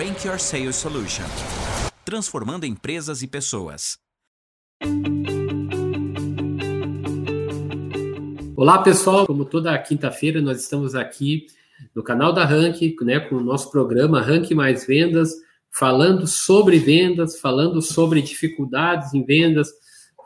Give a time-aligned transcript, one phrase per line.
[0.00, 1.26] Rank Your Sales Solution
[2.06, 3.98] transformando empresas e pessoas.
[8.56, 11.48] Olá pessoal, como toda quinta-feira nós estamos aqui
[11.94, 15.34] no canal da Rank, né, com o nosso programa Rank Mais Vendas,
[15.70, 19.68] falando sobre vendas, falando sobre dificuldades em vendas,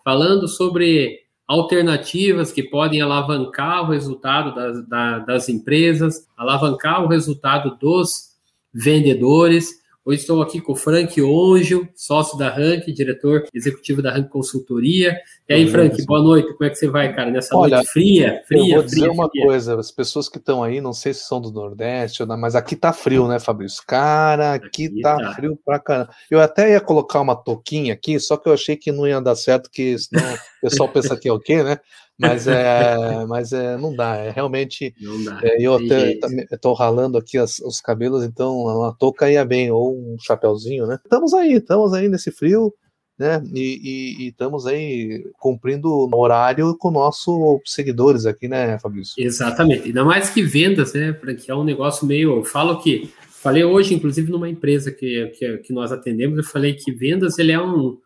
[0.05, 1.19] falando sobre
[1.49, 8.34] alternativas que podem alavancar o resultado das, das empresas, alavancar o resultado dos
[8.75, 9.85] vendedores.
[10.07, 15.17] Hoje estou aqui com o Frank Onjo, sócio da Rank, diretor executivo da Rank Consultoria.
[15.49, 16.53] E aí, Frank, boa noite.
[16.53, 18.43] Como é que você vai, cara, nessa Olha, noite fria?
[18.47, 19.47] fria eu vou dizer uma fria.
[19.47, 22.93] coisa, as pessoas que estão aí, não sei se são do Nordeste, mas aqui tá
[22.93, 23.83] frio, né, Fabrício?
[23.87, 26.11] Cara, aqui, aqui tá, tá, frio pra caramba.
[26.31, 29.37] Eu até ia colocar uma touquinha aqui, só que eu achei que não ia dar
[29.37, 31.79] certo, que senão o pessoal pensa que é o quê, né?
[32.19, 34.95] Mas é, mas é, não dá, é realmente.
[35.25, 36.19] Dá, é, eu até
[36.53, 40.99] estou ralando aqui as, os cabelos, então uma touca ia bem, ou um chapéuzinho, né?
[41.03, 42.73] Estamos aí, estamos aí nesse frio,
[43.19, 43.43] né?
[43.53, 49.15] E, e, e estamos aí cumprindo o horário com nossos seguidores aqui, né, Fabrício?
[49.19, 51.13] Exatamente, ainda mais que vendas, né?
[51.13, 52.37] Porque é um negócio meio.
[52.37, 53.11] Eu falo que.
[53.43, 57.53] Falei hoje, inclusive, numa empresa que, que, que nós atendemos, eu falei que vendas ele
[57.53, 57.99] é um,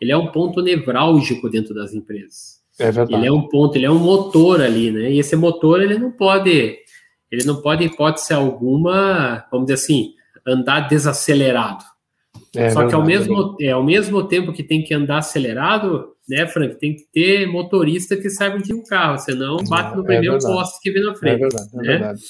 [0.00, 2.55] ele é um ponto nevrálgico dentro das empresas.
[2.78, 3.14] É verdade.
[3.14, 5.10] Ele é um ponto, ele é um motor ali, né?
[5.10, 6.78] E esse motor ele não pode,
[7.30, 10.12] ele não pode, em hipótese alguma, vamos dizer assim,
[10.46, 11.84] andar desacelerado.
[12.54, 16.12] É Só verdade, que ao mesmo, é, ao mesmo tempo que tem que andar acelerado,
[16.28, 20.06] né, Frank, tem que ter motorista que saiba de um carro, senão bate no é
[20.06, 21.36] primeiro é poste que vem na frente.
[21.36, 21.82] É verdade, é né?
[21.82, 22.20] verdade.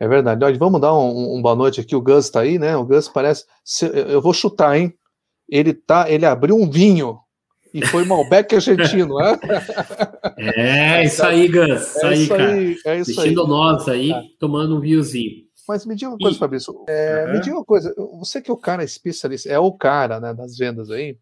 [0.00, 0.44] É verdade.
[0.44, 1.94] Olha, vamos dar um, um, boa noite aqui.
[1.94, 2.76] O Gus tá aí, né?
[2.76, 3.44] O Gus parece.
[4.08, 4.92] Eu vou chutar, hein?
[5.48, 6.10] Ele tá.
[6.10, 7.18] Ele abriu um vinho
[7.74, 9.38] e foi Malbec argentino, né?
[10.38, 11.82] É, isso aí, Gans.
[11.82, 12.52] Isso, é aí, cara.
[12.52, 13.48] Aí, é isso Vestindo aí.
[13.48, 14.22] nós aí, é.
[14.38, 15.44] tomando um vinhozinho.
[15.68, 16.38] Mas me diga uma coisa, e...
[16.38, 16.84] Fabrício.
[16.88, 17.32] É, uhum.
[17.32, 17.92] Me diga uma coisa.
[18.18, 21.16] Você que é o cara especialista, é o cara né, das vendas aí.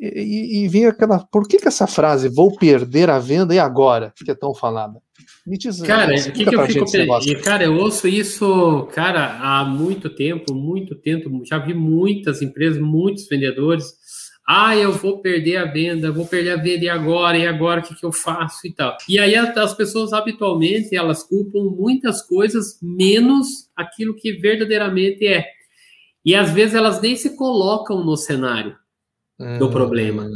[0.00, 1.18] E, e, vem aquela.
[1.18, 5.00] Por que, que essa frase, vou perder a venda e agora, que é tão falada?
[5.46, 7.42] Me diz, cara, o que, que eu fico pensando?
[7.42, 11.28] Cara, eu ouço isso, cara, há muito tempo, muito tempo.
[11.44, 13.99] Já vi muitas empresas, muitos vendedores
[14.52, 17.84] ah, eu vou perder a venda, vou perder a venda e agora, e agora o
[17.84, 18.96] que, que eu faço e tal.
[19.08, 25.46] E aí as pessoas habitualmente elas culpam muitas coisas menos aquilo que verdadeiramente é.
[26.24, 28.76] E às vezes elas nem se colocam no cenário
[29.38, 29.70] do hum.
[29.70, 30.28] problema.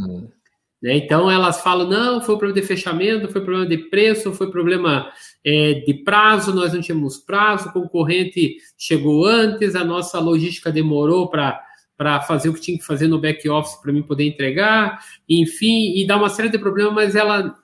[0.80, 0.96] Né?
[0.96, 5.10] Então elas falam: não, foi problema de fechamento, foi problema de preço, foi problema
[5.44, 11.28] é, de prazo, nós não tínhamos prazo, o concorrente chegou antes, a nossa logística demorou
[11.28, 11.63] para
[11.96, 15.96] para fazer o que tinha que fazer no back office para mim poder entregar, enfim,
[15.96, 17.54] e dá uma série de problemas, mas ela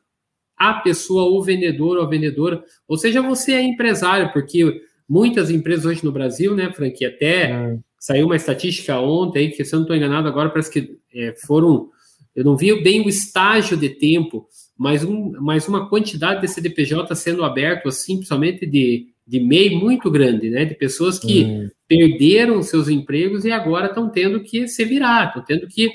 [0.56, 5.86] a pessoa, o vendedor ou a vendedora, ou seja, você é empresário, porque muitas empresas
[5.86, 7.78] hoje no Brasil, né, Frank, até é.
[7.98, 11.88] saiu uma estatística ontem, que se eu não estou enganado agora, parece que é, foram,
[12.36, 17.14] eu não vi bem o estágio de tempo, mas, um, mas uma quantidade de CDPJ
[17.14, 20.64] sendo aberto, assim, principalmente de de MEI muito grande, né?
[20.64, 21.70] De pessoas que hum.
[21.90, 25.90] Perderam seus empregos e agora estão tendo que se virar, estão tendo que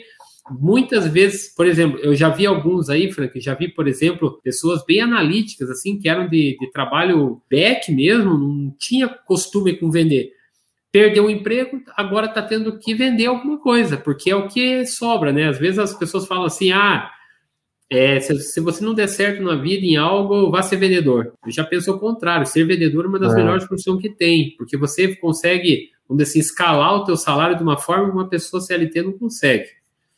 [0.51, 4.83] muitas vezes, por exemplo, eu já vi alguns aí, Frank, já vi, por exemplo, pessoas
[4.85, 10.31] bem analíticas, assim, que eram de, de trabalho back mesmo, não tinha costume com vender.
[10.91, 15.31] Perdeu o emprego, agora está tendo que vender alguma coisa, porque é o que sobra,
[15.31, 15.47] né?
[15.47, 17.09] Às vezes as pessoas falam assim, ah,
[17.89, 21.33] é, se, se, você não der certo na vida em algo, vá ser vendedor.
[21.45, 23.35] Eu já penso o contrário, ser vendedor é uma das é.
[23.35, 27.63] melhores profissões que tem, porque você consegue, vamos dizer assim, escalar o teu salário de
[27.63, 29.69] uma forma que uma pessoa CLT não consegue.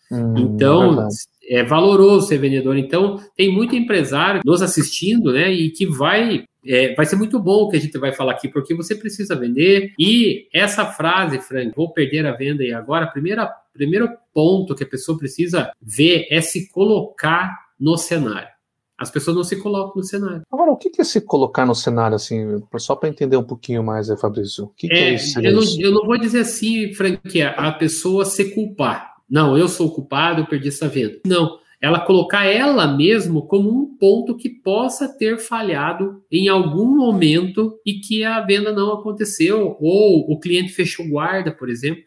[0.10, 1.08] Hum, então,
[1.44, 2.78] é, é valoroso ser vendedor.
[2.78, 7.64] Então, tem muito empresário nos assistindo, né, e que vai é, vai ser muito bom
[7.64, 9.94] o que a gente vai falar aqui, porque você precisa vender.
[9.98, 14.88] E essa frase, Frank, vou perder a venda e agora, primeira, primeiro ponto que a
[14.88, 18.50] pessoa precisa ver é se colocar no cenário.
[18.98, 20.42] As pessoas não se colocam no cenário.
[20.52, 24.08] Agora, o que é se colocar no cenário, assim, só para entender um pouquinho mais,
[24.20, 24.66] Fabrício?
[24.66, 25.40] O que, é, que é isso?
[25.40, 29.18] Eu não, eu não, vou dizer assim, Frank, a pessoa se culpar.
[29.30, 31.20] Não, eu sou culpado, eu perdi essa venda.
[31.28, 37.80] Não ela colocar ela mesmo como um ponto que possa ter falhado em algum momento
[37.86, 42.04] e que a venda não aconteceu, ou o cliente fechou guarda, por exemplo.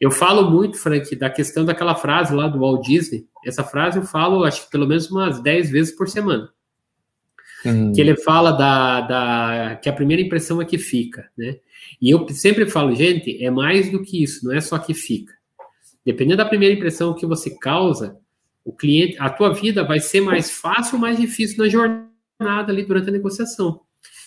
[0.00, 3.26] Eu falo muito, Frank, da questão daquela frase lá do Walt Disney.
[3.44, 6.48] Essa frase eu falo, acho que pelo menos umas 10 vezes por semana.
[7.64, 7.92] Hum.
[7.92, 11.56] Que ele fala da, da que a primeira impressão é que fica, né?
[12.00, 15.32] E eu sempre falo, gente, é mais do que isso, não é só que fica.
[16.04, 18.16] Dependendo da primeira impressão que você causa,
[18.66, 22.84] o cliente, a tua vida vai ser mais fácil ou mais difícil na jornada ali
[22.84, 23.80] durante a negociação.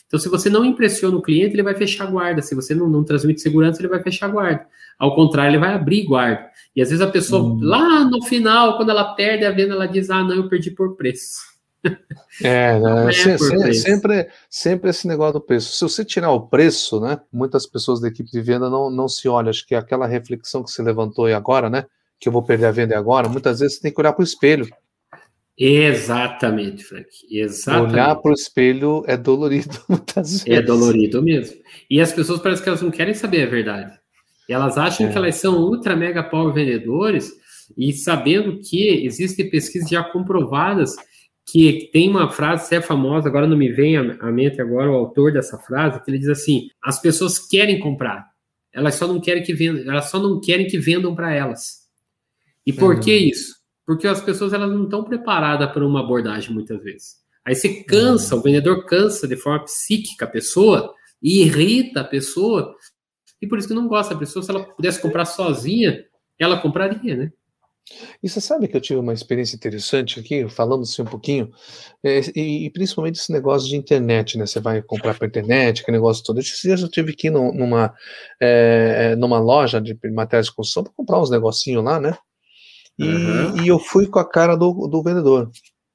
[0.08, 2.42] Então, se você não impressiona o cliente, ele vai fechar a guarda.
[2.42, 4.66] Se você não, não transmite segurança, ele vai fechar a guarda.
[4.98, 6.50] Ao contrário, ele vai abrir guarda.
[6.74, 7.60] E às vezes a pessoa, hum.
[7.62, 10.96] lá no final, quando ela perde a venda, ela diz: Ah, não, eu perdi por
[10.96, 11.42] preço.
[12.42, 13.10] É, né?
[13.10, 15.74] é se, se, sempre, sempre esse negócio do preço.
[15.74, 17.20] Se você tirar o preço, né?
[17.34, 19.50] Muitas pessoas da equipe de venda não, não se olham.
[19.50, 21.86] Acho que aquela reflexão que você levantou aí agora, né?
[22.20, 24.26] Que eu vou perder a venda agora, muitas vezes você tem que olhar para o
[24.26, 24.68] espelho.
[25.58, 27.08] Exatamente, Frank.
[27.30, 27.94] Exatamente.
[27.94, 30.48] Olhar para o espelho é dolorido muitas é vezes.
[30.48, 31.58] É dolorido mesmo.
[31.90, 34.00] E as pessoas parecem que elas não querem saber a verdade.
[34.48, 35.12] Elas acham é.
[35.12, 37.32] que elas são ultra mega power vendedores
[37.78, 40.96] e sabendo que existem pesquisas já comprovadas
[41.52, 44.96] que tem uma frase que é famosa, agora não me vem à mente agora o
[44.96, 48.28] autor dessa frase, que ele diz assim: as pessoas querem comprar,
[48.74, 51.79] elas só não querem que vendam, elas só não querem que vendam para elas.
[52.70, 53.02] E por uhum.
[53.02, 53.60] que isso?
[53.90, 57.16] porque as pessoas elas não estão preparadas para uma abordagem muitas vezes.
[57.44, 58.40] Aí você cansa, uhum.
[58.40, 62.76] o vendedor cansa de forma psíquica a pessoa, e irrita a pessoa,
[63.42, 64.44] e por isso que não gosta da pessoa.
[64.44, 66.06] Se ela pudesse comprar sozinha,
[66.38, 67.32] ela compraria, né?
[68.22, 71.50] E você sabe que eu tive uma experiência interessante aqui, falando assim um pouquinho,
[72.04, 74.46] é, e, e, principalmente esse negócio de internet, né?
[74.46, 76.40] Você vai comprar pela internet, que negócio todo.
[76.40, 77.92] Esses dias eu tive aqui no, numa,
[78.40, 82.16] é, numa loja de materiais de construção para comprar uns negocinhos lá, né?
[83.00, 83.64] E, uhum.
[83.64, 85.50] e eu fui com a cara do, do vendedor.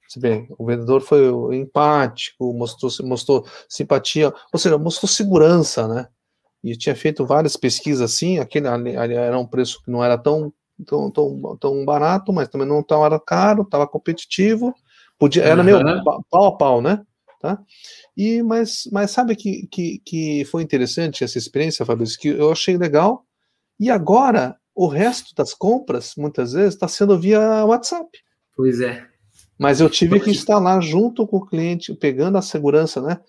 [0.08, 6.08] Você vê, o vendedor foi empático, mostrou, mostrou simpatia, ou seja, mostrou segurança, né?
[6.62, 10.16] E tinha feito várias pesquisas assim, aquele ali, ali era um preço que não era
[10.16, 10.50] tão,
[10.86, 14.74] tão, tão, tão barato, mas também não tão era caro, estava competitivo,
[15.18, 15.66] podia, era uhum.
[15.66, 17.04] meio pau a pau, né?
[17.38, 17.58] Tá?
[18.16, 22.78] E, mas, mas sabe que, que, que foi interessante essa experiência, Fabrício, que eu achei
[22.78, 23.26] legal,
[23.78, 28.08] e agora o resto das compras, muitas vezes, está sendo via WhatsApp.
[28.56, 29.06] Pois é.
[29.58, 33.20] Mas eu tive que instalar junto com o cliente, pegando a segurança, né?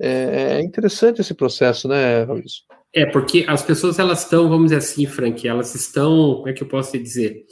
[0.00, 2.62] É, é interessante esse processo, né, Fabrício?
[2.92, 6.62] É, porque as pessoas, elas estão, vamos dizer assim, Frank, elas estão, como é que
[6.62, 7.44] eu posso dizer?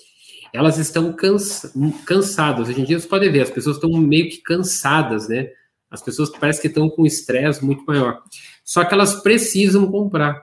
[0.53, 1.73] Elas estão cansa,
[2.07, 2.69] cansadas.
[2.69, 5.49] Hoje em dia, você pode ver, as pessoas estão meio que cansadas, né?
[5.91, 8.23] As pessoas parecem que estão com estresse muito maior.
[8.65, 10.43] Só que elas precisam comprar.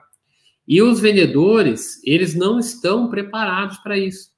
[0.70, 4.30] E os vendedores, eles não estão preparados para isso.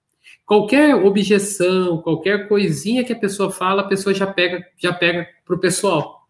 [0.47, 5.55] Qualquer objeção, qualquer coisinha que a pessoa fala, a pessoa já pega, já pega para
[5.55, 6.23] o pessoal.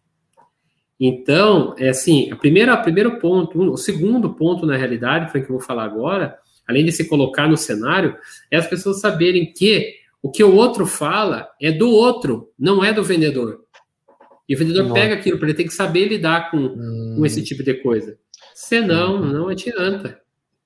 [0.98, 5.46] Então, é assim, a primeira, o primeiro ponto, o segundo ponto na realidade, foi que
[5.46, 8.16] eu vou falar agora, além de se colocar no cenário,
[8.50, 12.92] é as pessoas saberem que o que o outro fala é do outro, não é
[12.92, 13.60] do vendedor.
[14.48, 14.94] E o vendedor Nossa.
[14.94, 17.14] pega aquilo, ele tem que saber lidar com, hum.
[17.18, 18.18] com esse tipo de coisa.
[18.62, 19.32] Senão, uhum.
[19.32, 20.20] não adianta.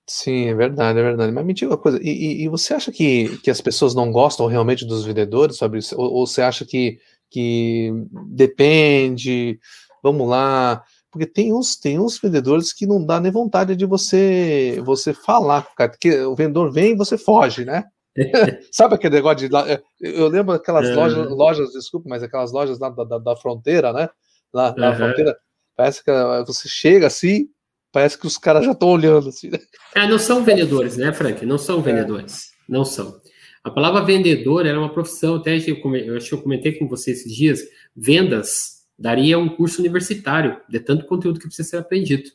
[0.06, 1.32] Sim, é verdade, é verdade.
[1.32, 4.46] Mas me diga uma coisa, e, e, você acha que, que as pessoas não gostam
[4.46, 5.98] realmente dos vendedores, Fabrício?
[5.98, 6.98] Ou, ou você acha que,
[7.30, 7.90] que
[8.28, 9.58] depende,
[10.02, 14.78] vamos lá, porque tem uns, tem uns vendedores que não dá nem vontade de você
[14.84, 17.82] você falar, cara, porque o vendedor vem e você foge, né?
[18.70, 19.82] Sabe aquele negócio de.
[19.98, 20.94] Eu lembro aquelas é.
[20.94, 24.10] lojas, lojas, desculpa, mas aquelas lojas lá da, da, da fronteira, né?
[24.52, 24.96] Lá na uhum.
[24.96, 25.34] fronteira,
[25.74, 26.12] parece que
[26.46, 27.48] você chega assim,
[27.96, 29.48] Parece que os caras já estão olhando assim.
[29.48, 29.58] Né?
[29.94, 31.46] Ah, não são vendedores, né, Frank?
[31.46, 31.82] Não são é.
[31.82, 32.50] vendedores.
[32.68, 32.70] É.
[32.70, 33.18] Não são.
[33.64, 37.34] A palavra vendedor era uma profissão, até eu acho que eu comentei com você esses
[37.34, 37.62] dias,
[37.96, 42.28] vendas daria um curso universitário de tanto conteúdo que precisa ser aprendido.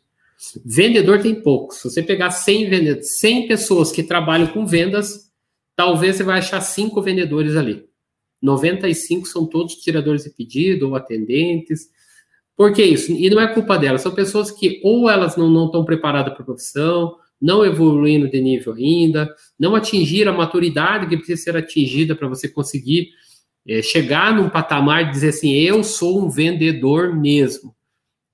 [0.66, 1.78] Vendedor tem poucos.
[1.78, 5.32] Se você pegar 100, vendedores, 100 pessoas que trabalham com vendas,
[5.76, 7.86] talvez você vai achar cinco vendedores ali.
[8.42, 11.88] 95 são todos tiradores de pedido ou atendentes,
[12.56, 13.12] por que isso?
[13.12, 16.46] E não é culpa delas, são pessoas que ou elas não estão preparadas para a
[16.46, 22.28] profissão, não evoluindo de nível ainda, não atingiram a maturidade que precisa ser atingida para
[22.28, 23.10] você conseguir
[23.68, 27.76] é, chegar num patamar de dizer assim, eu sou um vendedor mesmo.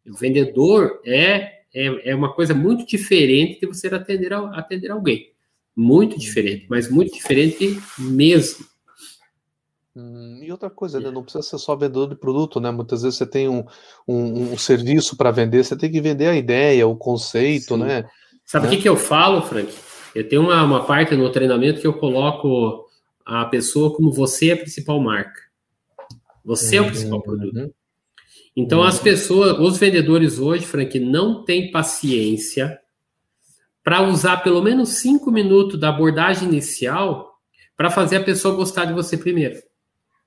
[0.06, 5.32] O vendedor é, é, é uma coisa muito diferente de você atender, atender alguém.
[5.76, 8.66] Muito diferente, mas muito diferente mesmo.
[10.00, 11.10] Hum, e outra coisa, né?
[11.10, 12.70] não precisa ser só vendedor de produto, né?
[12.70, 13.66] Muitas vezes você tem um,
[14.08, 17.84] um, um serviço para vender, você tem que vender a ideia, o conceito, Sim.
[17.84, 18.08] né?
[18.46, 18.76] Sabe o né?
[18.76, 19.74] que, que eu falo, Frank?
[20.14, 22.86] Eu tenho uma, uma parte no treinamento que eu coloco
[23.26, 25.42] a pessoa como você é a principal marca.
[26.46, 27.58] Você uhum, é o principal produto.
[27.58, 27.72] Uhum.
[28.56, 28.86] Então, uhum.
[28.86, 32.80] as pessoas, os vendedores hoje, Frank, não têm paciência
[33.84, 37.34] para usar pelo menos cinco minutos da abordagem inicial
[37.76, 39.67] para fazer a pessoa gostar de você primeiro.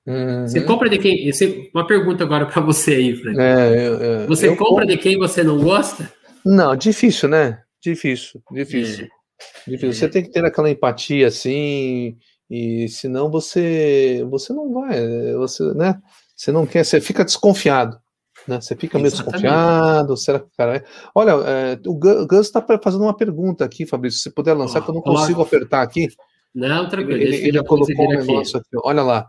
[0.05, 0.47] Uhum.
[0.47, 1.31] Você compra de quem?
[1.73, 3.39] uma pergunta agora para você aí, Fred.
[3.39, 4.87] É, eu, eu, você eu compra compro...
[4.87, 6.11] de quem você não gosta?
[6.43, 7.59] Não, difícil, né?
[7.83, 9.05] Difícil, difícil.
[9.05, 9.69] É.
[9.69, 9.89] difícil.
[9.89, 9.93] É.
[9.93, 12.17] Você tem que ter aquela empatia assim,
[12.49, 15.99] e senão você você não vai, você, né?
[16.35, 17.99] Você não quer, você fica desconfiado.
[18.47, 18.59] Né?
[18.59, 20.83] Você fica meio desconfiado, será que o cara é?
[21.13, 24.89] Olha, é, o Gus está fazendo uma pergunta aqui, Fabrício, se puder lançar, oh, que
[24.89, 26.07] eu não consigo apertar aqui.
[26.53, 27.21] Não, tranquilo.
[27.21, 28.67] Ele, ele colocou um negócio aqui.
[28.75, 28.81] aqui.
[28.83, 29.27] Olha lá.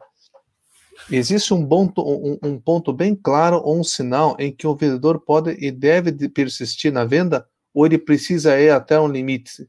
[1.10, 5.20] Existe um, bom, um, um, ponto bem claro ou um sinal em que o vendedor
[5.20, 9.68] pode e deve persistir na venda ou ele precisa ir até um limite?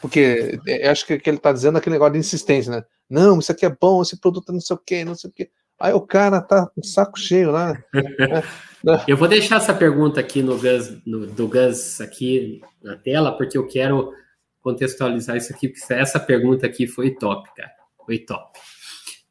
[0.00, 2.84] Porque é, acho que, ele está dizendo aquele negócio de insistência, né?
[3.08, 5.32] Não, isso aqui é bom, esse produto é não sei o quê, não sei o
[5.32, 5.50] quê.
[5.78, 7.74] Aí o cara tá com saco cheio lá.
[9.08, 13.56] eu vou deixar essa pergunta aqui no Gus, no, do Gus aqui na tela, porque
[13.56, 14.12] eu quero
[14.60, 17.72] contextualizar isso aqui, porque essa pergunta aqui foi top, cara.
[18.04, 18.58] Foi top.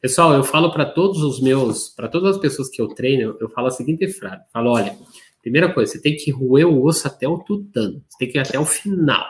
[0.02, 3.50] Pessoal, eu falo para todos os meus, para todas as pessoas que eu treino, eu
[3.50, 4.98] falo a seguinte frase: falo, olha,
[5.42, 8.42] primeira coisa, você tem que roer o osso até o tutano, você tem que ir
[8.42, 9.26] até o final.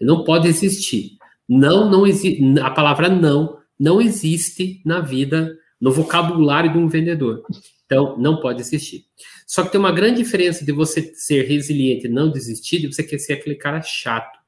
[0.00, 1.16] Não pode existir.
[1.48, 2.42] Não, não existe.
[2.60, 7.42] A palavra não não existe na vida, no vocabulário de um vendedor.
[7.84, 9.04] Então, não pode existir.
[9.46, 13.18] Só que tem uma grande diferença de você ser resiliente e não desistir, de você
[13.18, 14.38] ser aquele cara chato,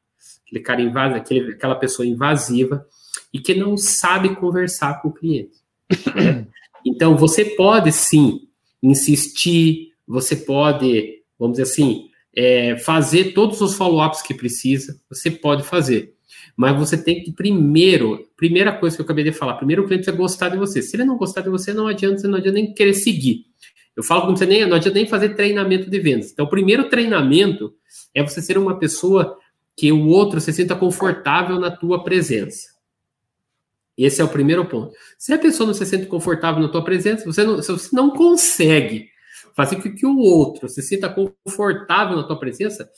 [0.44, 2.85] aquele cara invasivo, aquele, aquela pessoa invasiva
[3.32, 5.58] e que não sabe conversar com o cliente.
[6.85, 8.49] então, você pode sim
[8.82, 15.62] insistir, você pode, vamos dizer assim, é, fazer todos os follow-ups que precisa, você pode
[15.62, 16.14] fazer.
[16.56, 20.04] Mas você tem que primeiro, primeira coisa que eu acabei de falar, primeiro o cliente
[20.04, 20.82] precisa gostar de você.
[20.82, 23.47] Se ele não gostar de você, não adianta, você não adianta nem querer seguir.
[23.97, 26.30] Eu falo que você nem, não adianta nem fazer treinamento de vendas.
[26.30, 27.75] Então, o primeiro treinamento
[28.14, 29.37] é você ser uma pessoa
[29.76, 32.77] que o outro se sinta confortável na tua presença.
[33.99, 34.95] Esse é o primeiro ponto.
[35.19, 38.11] Se a pessoa não se sente confortável na tua presença, você não, se você não
[38.11, 39.09] consegue
[39.57, 42.88] fazer com que o outro se sinta confortável na tua presença,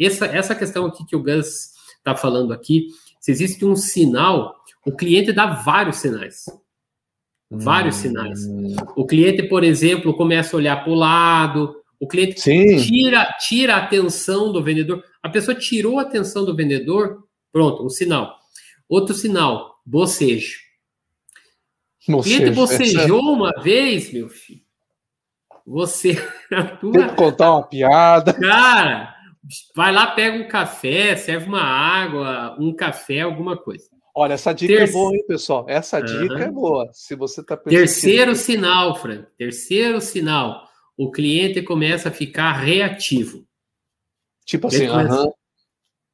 [0.00, 2.86] essa, essa questão aqui que o Gus está falando aqui,
[3.20, 6.46] se existe um sinal, o cliente dá vários sinais.
[7.50, 8.00] Vários hum.
[8.00, 8.40] sinais.
[8.96, 13.84] O cliente, por exemplo, começa a olhar para o lado, o cliente tira, tira a
[13.84, 15.04] atenção do vendedor.
[15.22, 18.38] A pessoa tirou a atenção do vendedor, pronto, um sinal.
[18.88, 20.58] Outro sinal, bocejo.
[22.08, 23.28] O cliente bocejou essa...
[23.28, 24.62] uma vez, meu filho.
[25.66, 26.14] Você.
[26.80, 26.92] Tua...
[26.92, 28.32] Tem que contar uma piada.
[28.32, 29.14] Cara,
[29.74, 33.84] vai lá, pega um café, serve uma água, um café, alguma coisa.
[34.14, 35.66] Olha, essa dica é boa, hein, pessoal?
[35.68, 36.40] Essa dica uhum.
[36.40, 36.88] é boa.
[36.92, 39.26] Se você está Terceiro sinal, Fran.
[39.36, 40.66] Terceiro sinal.
[40.96, 43.46] O cliente começa a ficar reativo.
[44.44, 45.30] Tipo assim, aham.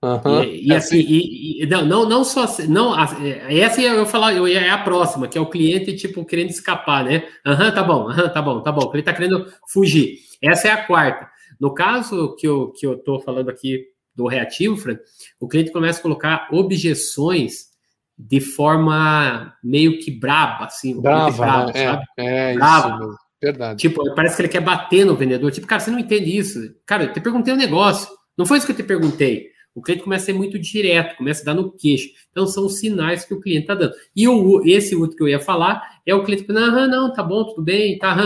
[0.04, 1.06] Uhum, e, e é assim, assim.
[1.08, 5.26] E, e, não, não, não só não, é, essa eu falar, eu é a próxima,
[5.26, 7.26] que é o cliente tipo querendo escapar, né?
[7.46, 8.90] Aham, uhum, tá bom, aham, uhum, tá bom, tá bom.
[8.92, 10.18] Ele tá querendo fugir.
[10.42, 11.26] Essa é a quarta.
[11.58, 15.00] No caso que eu que eu tô falando aqui do reativo, Frank,
[15.40, 17.72] o cliente começa a colocar objeções
[18.16, 21.84] de forma meio que braba, assim, brava, bravo, né?
[21.84, 22.04] sabe?
[22.18, 23.04] É, é brava.
[23.04, 23.80] isso, verdade.
[23.80, 25.50] Tipo, parece que ele quer bater no vendedor.
[25.50, 26.60] Tipo, cara, você não entende isso.
[26.86, 28.08] Cara, eu te perguntei um negócio.
[28.36, 29.53] Não foi isso que eu te perguntei.
[29.74, 32.08] O cliente começa a ser muito direto, começa a dar no queixo.
[32.30, 33.94] Então, são os sinais que o cliente está dando.
[34.14, 37.22] E o, esse outro que eu ia falar é o cliente falando, não, não, tá
[37.22, 38.16] bom, tudo bem, tá.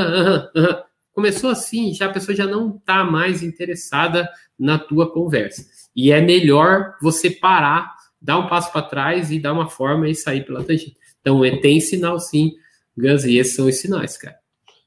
[1.12, 4.28] Começou assim, já a pessoa já não está mais interessada
[4.58, 5.66] na tua conversa.
[5.96, 10.14] E é melhor você parar, dar um passo para trás e dar uma forma e
[10.14, 10.96] sair pela tangente.
[11.20, 12.52] Então, é, tem sinal sim,
[12.96, 14.36] Gus, e esses são os sinais, cara.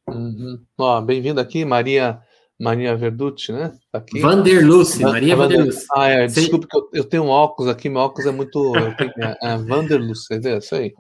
[0.08, 0.62] Uhum.
[0.78, 2.22] Ó, bem-vindo aqui, Maria
[2.62, 3.74] Maria Verducci, né?
[3.92, 4.20] Tá aqui.
[4.20, 5.86] Vanderluce, Maria Vanderluce.
[5.96, 8.72] Ah, é, desculpe que eu, eu, tenho um óculos aqui, meu óculos é muito.
[8.98, 10.94] Tenho, é, é Vanderluce, é isso aí.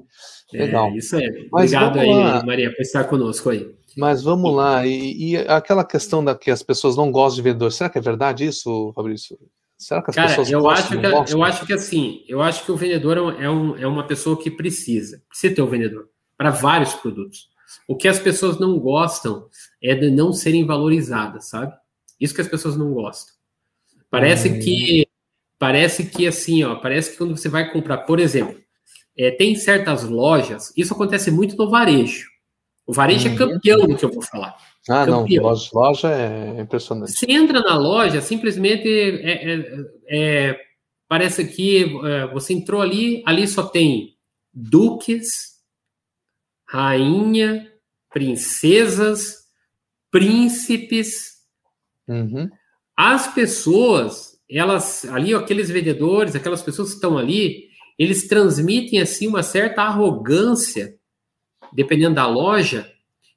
[0.54, 0.88] É, Legal.
[0.88, 1.48] É, isso aí.
[1.52, 2.44] Obrigado aí, lá.
[2.44, 3.70] Maria, por estar conosco aí.
[3.96, 7.72] Mas vamos lá, e, e, aquela questão da que as pessoas não gostam de vendedor,
[7.72, 9.38] será que é verdade isso, Fabrício?
[9.78, 11.38] Será que as Cara, pessoas eu acho que, gostam?
[11.38, 14.50] eu acho que assim, eu acho que o vendedor é, um, é uma pessoa que
[14.50, 17.51] precisa, precisa ter um vendedor para vários produtos.
[17.88, 19.48] O que as pessoas não gostam
[19.82, 21.74] é de não serem valorizadas, sabe?
[22.20, 23.34] Isso que as pessoas não gostam.
[24.10, 24.60] Parece hum.
[24.60, 25.08] que
[25.58, 28.60] parece que assim, ó, parece que quando você vai comprar, por exemplo,
[29.18, 32.28] é, tem certas lojas, isso acontece muito no varejo.
[32.86, 33.36] O varejo é uhum.
[33.36, 34.56] é campeão do que eu vou falar.
[34.90, 35.44] Ah, campeão.
[35.44, 37.12] não, loja, loja é impressionante.
[37.12, 40.60] Você entra na loja, simplesmente é, é, é
[41.08, 44.16] parece que é, você entrou ali, ali só tem
[44.54, 45.51] duques,
[46.72, 47.70] rainha,
[48.10, 49.40] princesas,
[50.10, 51.34] príncipes.
[52.08, 52.50] Uhum.
[52.96, 57.66] As pessoas, elas ali, aqueles vendedores, aquelas pessoas que estão ali,
[58.00, 60.96] eles transmitem assim uma certa arrogância,
[61.74, 62.90] dependendo da loja,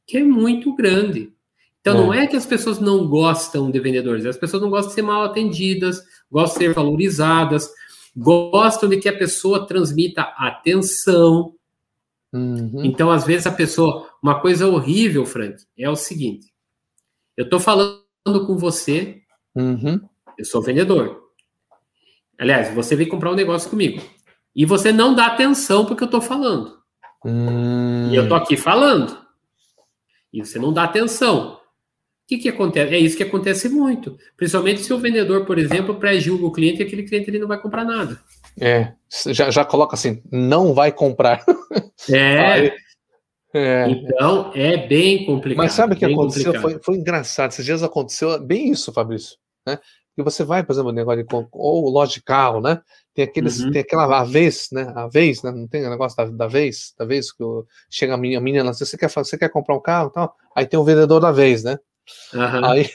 [0.06, 1.32] que é muito grande.
[1.80, 2.00] Então, é.
[2.00, 5.02] não é que as pessoas não gostam de vendedores, as pessoas não gostam de ser
[5.02, 6.00] mal atendidas,
[6.30, 7.68] gostam de ser valorizadas,
[8.16, 11.54] gostam de que a pessoa transmita atenção,
[12.34, 12.84] Uhum.
[12.84, 14.10] Então, às vezes, a pessoa.
[14.20, 16.52] Uma coisa horrível, Frank, é o seguinte:
[17.36, 18.02] Eu estou falando
[18.46, 19.22] com você,
[19.54, 20.00] uhum.
[20.36, 21.22] eu sou vendedor.
[22.36, 24.02] Aliás, você vem comprar um negócio comigo.
[24.56, 26.78] E você não dá atenção para o que eu estou falando.
[27.24, 28.10] Hum.
[28.10, 29.16] E eu estou aqui falando.
[30.32, 31.54] E você não dá atenção.
[31.54, 32.94] O que, que acontece?
[32.94, 34.18] É isso que acontece muito.
[34.36, 37.60] Principalmente se o vendedor, por exemplo, pré-julga o cliente e aquele cliente ele não vai
[37.60, 38.20] comprar nada.
[38.60, 38.92] É,
[39.32, 41.44] já, já coloca assim, não vai comprar.
[42.10, 42.72] É.
[43.54, 43.88] é.
[43.88, 45.64] Então, é bem complicado.
[45.64, 46.60] Mas sabe o que aconteceu?
[46.60, 47.50] Foi, foi, engraçado.
[47.50, 49.36] Esses dias aconteceu bem isso, Fabrício.
[49.66, 49.78] Né?
[50.14, 52.80] Porque você vai, por exemplo, no negócio de ou loja de carro, né?
[53.12, 53.72] Tem aqueles, uhum.
[53.72, 54.92] tem aquela a vez, né?
[54.94, 55.50] A vez, né?
[55.50, 58.72] Não tem o negócio da, da vez, da vez que eu, chega a minha menina,
[58.72, 60.36] você quer, você quer comprar um carro, tal?
[60.54, 61.78] Aí tem o vendedor da vez, né?
[62.32, 62.64] Uhum.
[62.64, 62.90] Aí,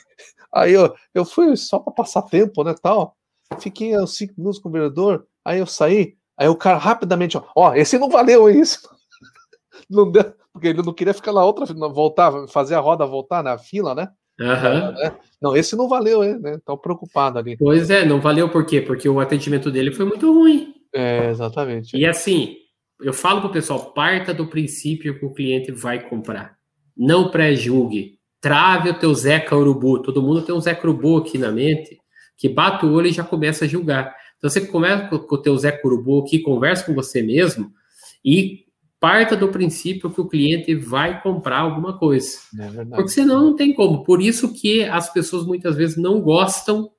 [0.54, 3.16] aí eu, eu fui só para passar tempo, né, tal.
[3.60, 7.44] Fiquei uns cinco minutos com o vendedor, aí eu saí, aí o cara rapidamente, ó,
[7.56, 8.88] ó esse não valeu isso.
[9.90, 13.58] Não deu, porque ele não queria ficar na outra, voltar, fazer a roda voltar na
[13.58, 14.10] fila, né?
[14.40, 14.92] Uhum.
[14.92, 15.18] Né?
[15.42, 16.60] Não, esse não valeu, né?
[16.64, 17.58] Tão preocupado ali.
[17.58, 18.82] Pois é, não valeu por quê?
[18.82, 20.76] Porque o atendimento dele foi muito ruim.
[20.94, 21.98] É, exatamente.
[21.98, 22.56] E assim,
[23.02, 26.56] eu falo pro pessoal, parta do princípio que o cliente vai comprar.
[26.96, 28.20] Não pré-julgue.
[28.40, 30.02] Trave o teu Zeca Urubu.
[30.04, 31.98] Todo mundo tem um Zeca Urubu aqui na mente,
[32.38, 34.16] que bate o olho e já começa a julgar.
[34.40, 37.72] Então você começa com o teu Zeca Urubu aqui, conversa com você mesmo
[38.24, 38.66] e
[39.00, 42.38] parta do princípio que o cliente vai comprar alguma coisa.
[42.60, 44.04] É Porque senão não tem como.
[44.04, 46.90] Por isso que as pessoas muitas vezes não gostam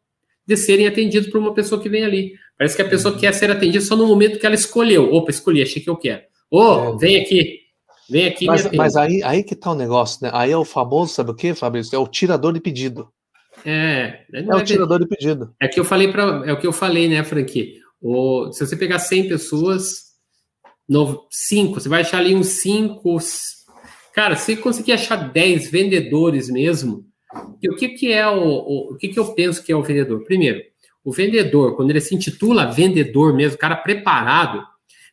[0.46, 2.34] de serem atendidos por uma pessoa que vem ali.
[2.58, 3.20] Parece que a pessoa uhum.
[3.20, 5.12] quer ser atendida só no momento que ela escolheu.
[5.12, 6.22] Opa, escolhi, achei que eu quero.
[6.50, 6.96] Ô, oh, é.
[6.98, 7.60] vem aqui.
[8.08, 8.46] Vem aqui.
[8.46, 10.30] Mas, mas aí, aí que tá o negócio, né?
[10.34, 11.94] Aí é o famoso, sabe o que, Fabrício?
[11.94, 13.08] É o tirador de pedido.
[13.64, 15.54] É, é, é o tirador de pedido.
[15.60, 17.80] É que eu falei para, é o que eu falei, né, Franqui?
[18.00, 20.10] O, se você pegar 100 pessoas,
[20.88, 23.16] no, 5, você vai achar ali uns 5.
[24.14, 27.04] Cara, se conseguir achar 10 vendedores mesmo,
[27.62, 30.24] o que, que é o, o, o que, que eu penso que é o vendedor?
[30.24, 30.60] Primeiro,
[31.04, 34.64] o vendedor, quando ele se intitula vendedor mesmo, cara preparado,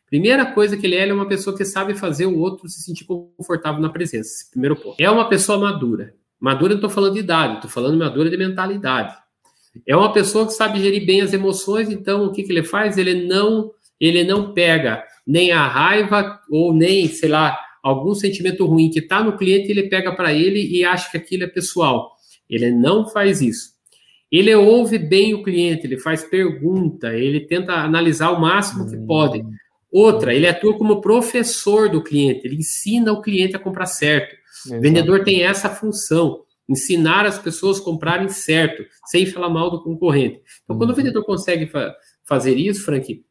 [0.08, 2.80] Primeira coisa que ele é, ele é uma pessoa que sabe fazer o outro se
[2.80, 4.46] sentir confortável na presença.
[4.50, 4.96] Primeiro ponto.
[4.98, 6.14] É uma pessoa madura.
[6.40, 9.14] Madura, não estou falando de idade, estou falando madura de mentalidade.
[9.86, 12.96] É uma pessoa que sabe gerir bem as emoções, então o que, que ele faz?
[12.96, 13.70] Ele não,
[14.00, 19.22] ele não pega nem a raiva ou nem, sei lá, algum sentimento ruim que está
[19.22, 22.12] no cliente, ele pega para ele e acha que aquilo é pessoal.
[22.48, 23.76] Ele não faz isso.
[24.30, 29.42] Ele ouve bem o cliente, ele faz pergunta, ele tenta analisar o máximo que pode.
[29.90, 34.36] Outra, ele atua como professor do cliente, ele ensina o cliente a comprar certo.
[34.66, 39.82] O vendedor tem essa função, ensinar as pessoas a comprarem certo, sem falar mal do
[39.82, 40.42] concorrente.
[40.62, 40.96] Então, quando o uhum.
[40.96, 41.94] vendedor consegue fa
[42.24, 43.24] fazer isso, Frank,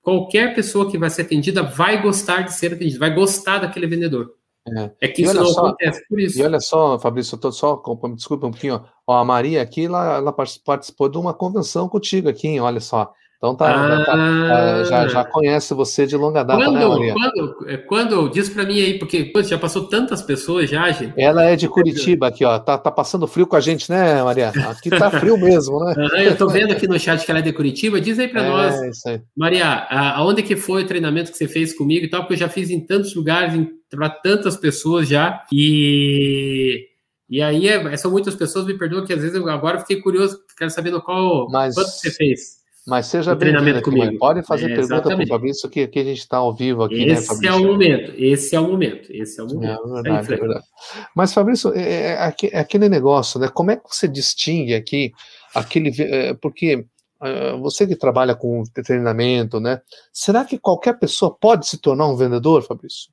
[0.00, 4.34] qualquer pessoa que vai ser atendida vai gostar de ser atendida, vai gostar daquele vendedor.
[4.68, 6.38] É, é que isso não só, acontece por isso.
[6.38, 7.82] E olha só, Fabrício, eu tô só,
[8.14, 12.48] desculpa um pouquinho, ó, a Maria aqui, ela, ela participou de uma convenção contigo aqui,
[12.48, 13.12] hein, olha só.
[13.40, 17.14] Então tá, ah, tá, já, já, conhece você de longa data, quando, né, Maria?
[17.14, 21.14] Quando, é, quando, diz para mim aí, porque pô, já passou tantas pessoas já, gente.
[21.16, 22.58] Ela é de Curitiba aqui, ó.
[22.58, 24.50] Tá, tá passando frio com a gente, né, Maria?
[24.50, 25.94] Aqui tá frio mesmo, né?
[26.12, 27.98] Ah, eu tô vendo aqui no chat que ela é de Curitiba.
[27.98, 29.22] Diz aí para é, nós, aí.
[29.34, 32.20] Maria, aonde que foi o treinamento que você fez comigo e tal?
[32.20, 33.54] Porque eu já fiz em tantos lugares,
[33.88, 35.42] para tantas pessoas já.
[35.50, 36.90] E
[37.30, 40.40] e aí, é, são muitas pessoas, me perdoam que às vezes eu agora fiquei curioso,
[40.58, 42.59] quero saber no qual Mas, quanto você fez.
[42.86, 44.18] Mas seja bem-vindo comigo.
[44.18, 47.04] Pode fazer é, pergunta para o Fabrício, que aqui a gente está ao vivo aqui,
[47.04, 47.54] né, esse né, Fabrício?
[47.54, 49.70] é o momento, esse é o momento, esse é o é momento.
[49.70, 50.64] É verdade, é verdade.
[51.14, 53.48] Mas, Fabrício, é, é, é, aquele negócio, né?
[53.48, 55.12] Como é que você distingue aqui
[55.54, 55.92] aquele.
[56.02, 56.86] É, porque
[57.20, 59.82] uh, você que trabalha com treinamento, né?
[60.12, 63.10] Será que qualquer pessoa pode se tornar um vendedor, Fabrício?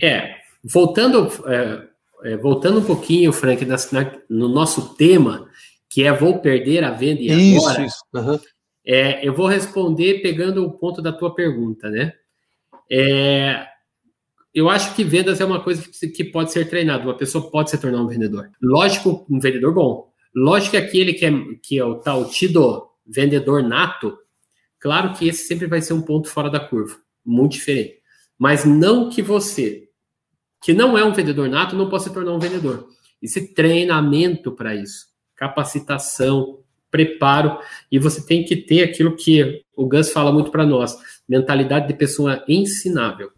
[0.00, 1.28] É, voltando,
[2.24, 3.66] é, voltando um pouquinho, Frank,
[4.28, 5.48] no nosso tema,
[5.90, 7.86] que é vou perder a venda e isso, agora.
[7.86, 8.38] Isso, uhum.
[8.86, 12.12] É, eu vou responder pegando o ponto da tua pergunta, né?
[12.90, 13.66] É,
[14.54, 15.82] eu acho que vendas é uma coisa
[16.14, 17.04] que, pode ser treinada.
[17.04, 18.50] Uma pessoa pode se tornar um vendedor.
[18.62, 20.12] Lógico, um vendedor bom.
[20.34, 21.30] Lógico que aquele que é,
[21.62, 24.16] que é o tal tido vendedor nato,
[24.78, 27.96] claro que esse sempre vai ser um ponto fora da curva, muito diferente.
[28.38, 29.88] Mas não que você,
[30.62, 32.88] que não é um vendedor nato, não possa se tornar um vendedor.
[33.22, 36.63] Esse treinamento para isso, capacitação,
[36.94, 37.58] preparo,
[37.90, 40.96] e você tem que ter aquilo que o Gus fala muito para nós:
[41.28, 43.32] mentalidade de pessoa ensinável.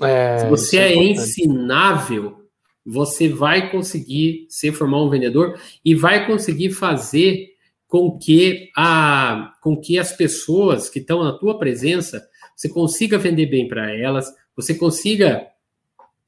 [0.00, 2.44] É, Se você é, é ensinável,
[2.86, 7.48] você vai conseguir se formar um vendedor e vai conseguir fazer
[7.88, 13.46] com que, a, com que as pessoas que estão na tua presença, você consiga vender
[13.46, 15.44] bem para elas, você consiga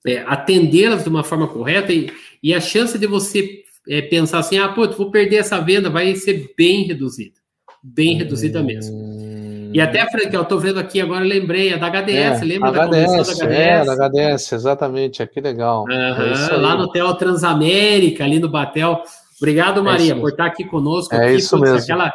[0.05, 2.11] é, atendê-las de uma forma correta e,
[2.43, 6.14] e a chance de você é, pensar assim, ah, pô, vou perder essa venda, vai
[6.16, 7.35] ser bem reduzida.
[7.83, 8.18] Bem hum...
[8.18, 9.27] reduzida mesmo.
[9.72, 13.12] E até, Frank, eu estou vendo aqui agora, lembrei, a da HDS, é, lembra HDS,
[13.12, 13.42] da HDS?
[13.42, 15.85] É, da HDS, exatamente, aqui legal.
[15.85, 19.03] Uhum, lá no Hotel Transamérica, ali no Batel.
[19.38, 21.14] Obrigado, é Maria, por estar aqui conosco.
[21.14, 21.79] É aqui, isso mesmo.
[21.79, 22.12] Aquela...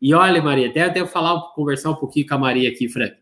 [0.00, 3.14] E olha, Maria, até, até eu falar, conversar um pouquinho com a Maria aqui, Frank.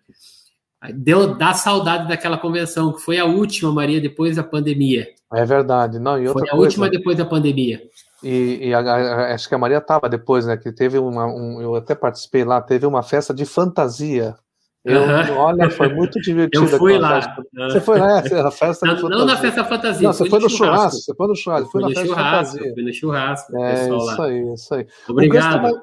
[0.94, 5.06] Deu dá saudade daquela convenção, que foi a última, Maria, depois da pandemia.
[5.32, 5.98] É verdade.
[5.98, 7.80] Não, e outra foi a coisa, última depois da pandemia.
[8.22, 10.56] E, e a, a, acho que a Maria estava depois, né?
[10.56, 11.26] Que teve uma.
[11.26, 14.34] Um, eu até participei lá, teve uma festa de fantasia.
[14.84, 15.36] Eu, uhum.
[15.38, 16.64] Olha, foi muito divertido.
[16.64, 17.22] Eu fui lá.
[17.22, 17.42] Festa.
[17.54, 20.06] Você foi lá, a festa não, não na festa fantasia.
[20.08, 20.76] Não, você foi no churrasco.
[20.76, 21.00] churrasco.
[21.00, 21.70] Você foi no churrasco.
[21.70, 22.74] Foi, foi na festa churrasco, fantasia.
[22.74, 23.56] Fui no churrasco.
[23.56, 24.24] É, isso lá.
[24.26, 24.86] aí, isso aí.
[25.08, 25.66] Obrigado.
[25.66, 25.80] O Gus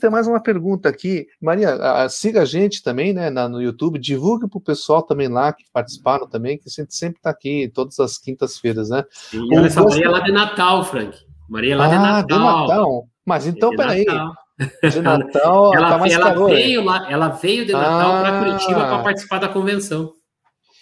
[0.00, 1.26] tem mais uma pergunta aqui.
[1.40, 5.28] Maria, a, siga a gente também, né, na, no YouTube, divulgue para o pessoal também
[5.28, 9.04] lá que participaram também, que a gente sempre está aqui todas as quintas-feiras, né?
[9.32, 11.18] E olha essa Maria é lá de Natal, Frank.
[11.48, 12.26] Maria lá ah, de Natal.
[12.26, 12.34] de
[12.68, 13.08] Natal.
[13.24, 14.04] Mas então, peraí.
[14.04, 18.86] De Natal, ela, tá mais ela veio lá, ela veio de Natal ah, para Curitiba
[18.86, 20.12] para participar da convenção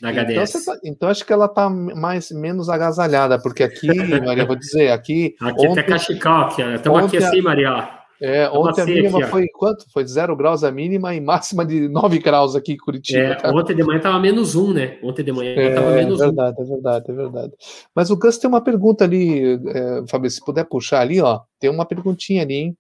[0.00, 0.54] da HDS.
[0.54, 3.88] Então, tá, então, acho que ela está mais menos agasalhada, porque aqui,
[4.24, 5.34] Maria, vou dizer, aqui.
[5.40, 8.03] Aqui ontem, até cachecol, estamos aqui assim, Maria.
[8.20, 9.84] É, ontem a mínima aqui, foi quanto?
[9.92, 13.38] Foi zero graus a mínima e máxima de 9 graus aqui em Curitiba.
[13.42, 14.98] É, ontem de manhã estava menos um, né?
[15.02, 16.62] Ontem de manhã estava é, menos é verdade, um.
[16.62, 17.52] É verdade, é verdade.
[17.94, 21.84] Mas o Gus tem uma pergunta ali, é, se puder puxar ali, ó, tem uma
[21.84, 22.76] perguntinha ali, hein?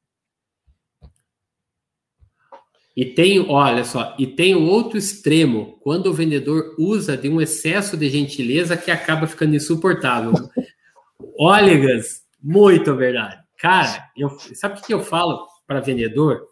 [2.96, 7.40] E tem, olha só, e tem o outro extremo, quando o vendedor usa de um
[7.40, 10.32] excesso de gentileza que acaba ficando insuportável.
[11.36, 13.43] olha, Gus, muito verdade.
[13.58, 16.46] Cara, eu, sabe o que eu falo para vendedor?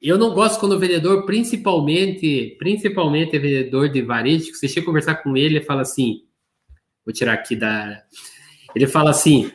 [0.00, 4.86] Eu não gosto quando o vendedor, principalmente, principalmente vendedor de varejo, que você chega a
[4.86, 6.22] conversar com ele e fala assim,
[7.04, 8.02] vou tirar aqui da...
[8.74, 9.50] Ele fala assim,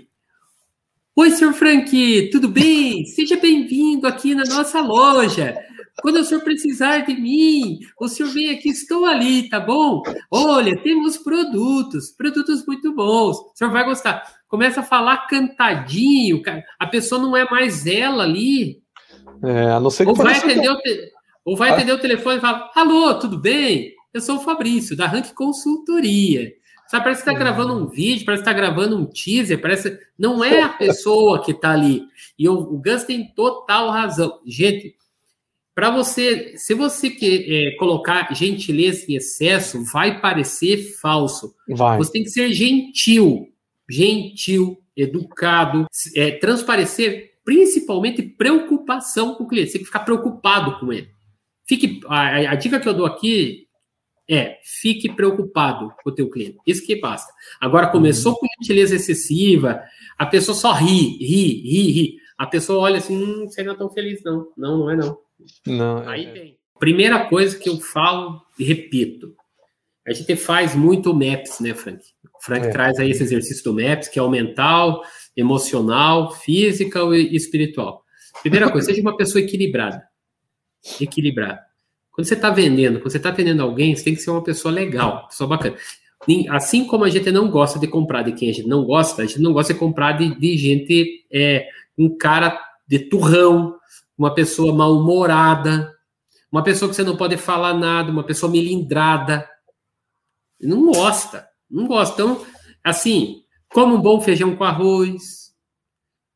[1.16, 3.06] Oi, senhor Frank, tudo bem?
[3.06, 5.56] Seja bem-vindo aqui na nossa loja.
[6.04, 10.04] Quando o senhor precisar de mim, o senhor vem aqui, estou ali, tá bom?
[10.30, 13.38] Olha, temos produtos, produtos muito bons.
[13.38, 14.22] O senhor vai gostar
[14.54, 16.40] começa a falar cantadinho,
[16.78, 18.84] a pessoa não é mais ela ali.
[19.44, 21.12] É, a não ser que ou vai, atender o te...
[21.44, 21.74] ou vai ah.
[21.74, 23.96] atender o telefone e fala: Alô, tudo bem?
[24.14, 26.54] Eu sou o Fabrício, da Rank Consultoria.
[26.88, 29.98] Sabe, parece que está gravando um vídeo, parece que está gravando um teaser, parece.
[30.20, 32.04] Não é a pessoa que está ali.
[32.38, 34.40] E o, o Gus tem total razão.
[34.46, 34.96] Gente,
[35.76, 41.54] para você, se você é, colocar gentileza em excesso, vai parecer falso.
[41.68, 41.98] Vai.
[41.98, 43.54] Você tem que ser gentil
[43.90, 49.72] gentil, educado, é, transparecer principalmente preocupação com o cliente.
[49.72, 51.10] Você tem que ficar preocupado com ele.
[51.68, 53.68] Fique, a, a dica que eu dou aqui
[54.30, 56.58] é fique preocupado com o teu cliente.
[56.66, 57.32] Isso que basta.
[57.60, 59.82] Agora, começou com gentileza excessiva,
[60.18, 62.16] a pessoa só ri, ri, ri, ri.
[62.38, 64.48] A pessoa olha assim, hum, você não é tão feliz, não.
[64.58, 65.18] Não, não é não.
[65.66, 66.08] Não.
[66.08, 66.58] Aí vem.
[66.80, 69.36] Primeira coisa que eu falo e repito.
[70.06, 72.04] A gente faz muito MAPS, né, Frank?
[72.36, 72.70] O Frank é.
[72.70, 75.02] traz aí esse exercício do MAPS, que é o mental,
[75.36, 78.04] emocional, física e espiritual.
[78.42, 80.04] Primeira coisa, seja uma pessoa equilibrada.
[81.00, 81.62] Equilibrada.
[82.12, 84.74] Quando você está vendendo, quando você está atendendo alguém, você tem que ser uma pessoa
[84.74, 85.76] legal, pessoa bacana.
[86.50, 89.26] Assim como a gente não gosta de comprar de quem a gente não gosta, a
[89.26, 93.76] gente não gosta de comprar de, de gente, é, um cara de turrão,
[94.18, 95.94] uma pessoa mal-humorada,
[96.52, 99.50] uma pessoa que você não pode falar nada, uma pessoa melindrada.
[100.62, 102.14] Não gosta, não gosta.
[102.14, 102.46] Então,
[102.84, 105.54] assim, como um bom feijão com arroz,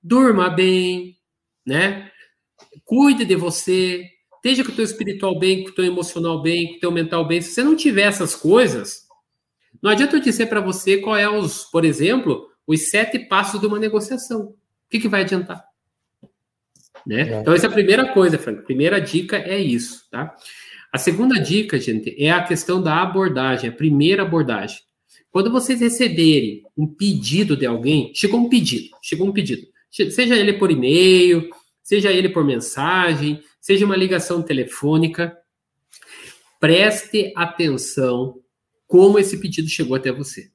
[0.01, 1.17] durma bem,
[1.65, 2.11] né?
[2.83, 6.77] Cuide de você, esteja com o teu espiritual bem, com o teu emocional bem, com
[6.77, 7.41] o teu mental bem.
[7.41, 9.05] Se você não tiver essas coisas,
[9.81, 13.67] não adianta eu dizer para você qual é os, por exemplo, os sete passos de
[13.67, 14.41] uma negociação.
[14.47, 14.55] O
[14.89, 15.66] que, que vai adiantar?
[17.07, 17.21] Né?
[17.21, 17.39] É.
[17.39, 18.59] Então, essa é a primeira coisa, Frank.
[18.59, 20.35] A primeira dica é isso, tá?
[20.91, 24.79] A segunda dica, gente, é a questão da abordagem, a primeira abordagem.
[25.31, 30.53] Quando vocês receberem um pedido de alguém, chegou um pedido, chegou um pedido, seja ele
[30.53, 31.49] por e-mail,
[31.81, 35.37] seja ele por mensagem, seja uma ligação telefônica,
[36.59, 38.41] preste atenção
[38.85, 40.49] como esse pedido chegou até você.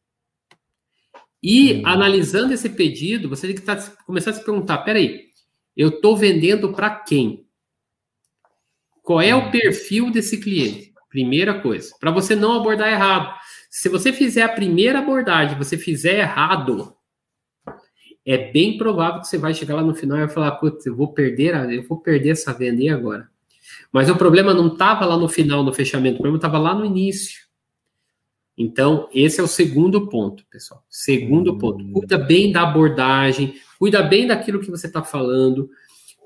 [1.42, 1.82] E hum.
[1.84, 5.31] analisando esse pedido, você tem que tá, começar a se perguntar: peraí,
[5.76, 7.46] eu estou vendendo para quem?
[9.02, 9.50] Qual é o uhum.
[9.50, 10.92] perfil desse cliente?
[11.08, 13.34] Primeira coisa, para você não abordar errado.
[13.68, 16.94] Se você fizer a primeira abordagem, você fizer errado,
[18.24, 20.94] é bem provável que você vai chegar lá no final e vai falar, putz, eu
[20.94, 23.28] vou perder, eu vou perder essa venda e agora.
[23.90, 26.84] Mas o problema não estava lá no final, no fechamento, o problema estava lá no
[26.84, 27.42] início.
[28.56, 30.84] Então, esse é o segundo ponto, pessoal.
[30.88, 31.58] Segundo hum.
[31.58, 31.92] ponto.
[31.92, 35.70] Cuida bem da abordagem, cuida bem daquilo que você está falando.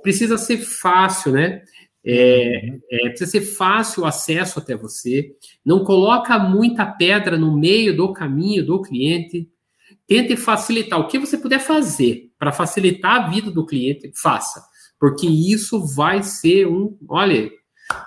[0.02, 1.62] Precisa ser fácil, né?
[2.08, 2.80] É, uhum.
[2.88, 5.32] é, precisa ser fácil o acesso até você.
[5.64, 9.48] Não coloca muita pedra no meio do caminho do cliente.
[10.06, 11.00] Tente facilitar.
[11.00, 14.62] O que você puder fazer para facilitar a vida do cliente, faça.
[15.00, 16.96] Porque isso vai ser um.
[17.08, 17.50] Olha,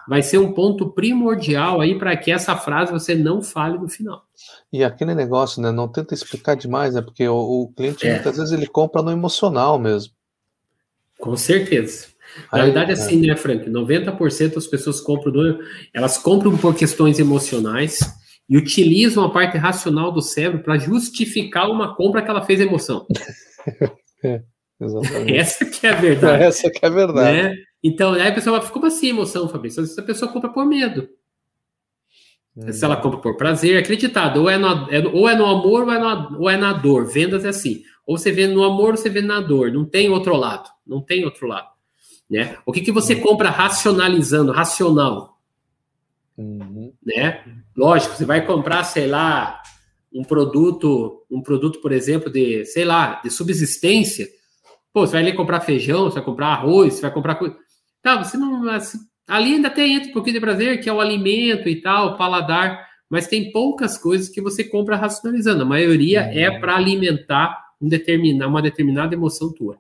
[0.08, 4.24] vai ser um ponto primordial aí para que essa frase você não fale no final.
[4.72, 5.72] E aquele negócio, né?
[5.72, 7.02] Não tenta explicar demais, né?
[7.02, 8.16] Porque o, o cliente é.
[8.16, 10.14] muitas vezes ele compra no emocional mesmo.
[11.20, 12.08] Com certeza.
[12.52, 13.70] Na aí, verdade, é assim, né, Frank?
[13.70, 15.60] 90% das pessoas compram, do,
[15.94, 18.00] elas compram por questões emocionais
[18.48, 23.06] e utilizam a parte racional do cérebro para justificar uma compra que ela fez emoção.
[24.24, 24.42] é,
[24.80, 25.36] exatamente.
[25.36, 26.44] Essa que é a verdade.
[26.44, 27.38] Essa que é a verdade.
[27.38, 27.56] Né?
[27.84, 29.84] Então, aí a pessoa vai, como assim emoção, Fabrício?
[29.84, 31.10] Essa pessoa compra por medo.
[32.56, 32.72] Hum.
[32.72, 35.92] Se ela compra por prazer, acreditado, ou é, no, é, ou é no amor ou
[35.92, 37.06] é, no, ou é na dor.
[37.06, 37.84] Vendas é assim.
[38.06, 39.72] Ou você vê no amor ou você vê na dor.
[39.72, 40.70] Não tem outro lado.
[40.86, 41.70] Não tem outro lado.
[42.30, 42.58] Né?
[42.66, 43.22] O que, que você hum.
[43.22, 45.40] compra racionalizando, racional?
[46.38, 46.94] Uhum.
[47.06, 47.44] Né?
[47.76, 49.62] Lógico, você vai comprar, sei lá,
[50.14, 54.28] um produto, um produto, por exemplo, de, sei lá, de subsistência.
[54.92, 57.56] Pô, você vai ali comprar feijão, você vai comprar arroz, você vai comprar coisa.
[58.02, 58.68] Tá, você não.
[58.70, 62.08] Assim, ali ainda tem entra um pouquinho de prazer, que é o alimento e tal,
[62.08, 65.64] o paladar, mas tem poucas coisas que você compra racionalizando.
[65.64, 69.78] A maioria é, é para alimentar um determinar, uma determinada emoção tua.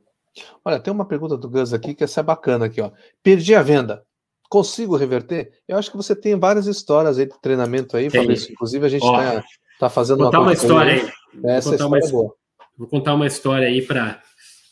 [0.63, 2.91] Olha, tem uma pergunta do Gus aqui que essa é bacana aqui, ó.
[3.21, 4.03] Perdi a venda.
[4.49, 5.51] Consigo reverter?
[5.67, 8.51] Eu acho que você tem várias histórias aí de treinamento aí, Fabrício.
[8.51, 9.43] Inclusive, a gente está
[9.79, 10.99] tá fazendo vou contar uma, história aí.
[11.43, 12.35] Essa vou contar, história uma, é boa.
[12.77, 14.21] vou contar uma história aí para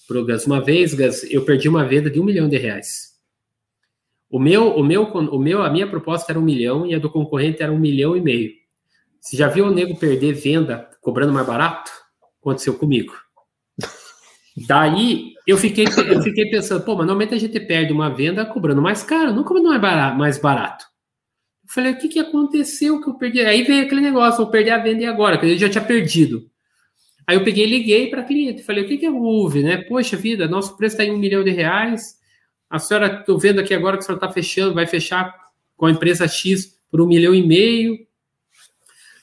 [0.10, 0.48] o Gus.
[0.48, 3.17] Uma vez, Gus, eu perdi uma venda de um milhão de reais.
[4.30, 7.10] O meu, o meu, o meu, a minha proposta era um milhão e a do
[7.10, 8.52] concorrente era um milhão e meio.
[9.20, 11.92] Você já viu o nego perder venda cobrando mais barato?
[12.42, 13.14] Aconteceu comigo.
[14.68, 18.82] Daí eu fiquei, eu fiquei pensando, pô, mas normalmente a gente perde uma venda cobrando
[18.82, 20.18] mais caro, não cobrando mais barato.
[20.18, 20.86] Mais barato.
[21.64, 23.42] Eu falei, o que, que aconteceu que eu perdi?
[23.42, 26.50] Aí veio aquele negócio, vou perder a venda e agora, que eu já tinha perdido.
[27.28, 29.78] Aí eu peguei liguei para cliente, falei, o que, que houve, né?
[29.78, 32.17] Poxa vida, nosso preço está em um milhão de reais,
[32.70, 35.34] a senhora, estou vendo aqui agora que a senhora está fechando, vai fechar
[35.76, 38.08] com a empresa X por um milhão e meio.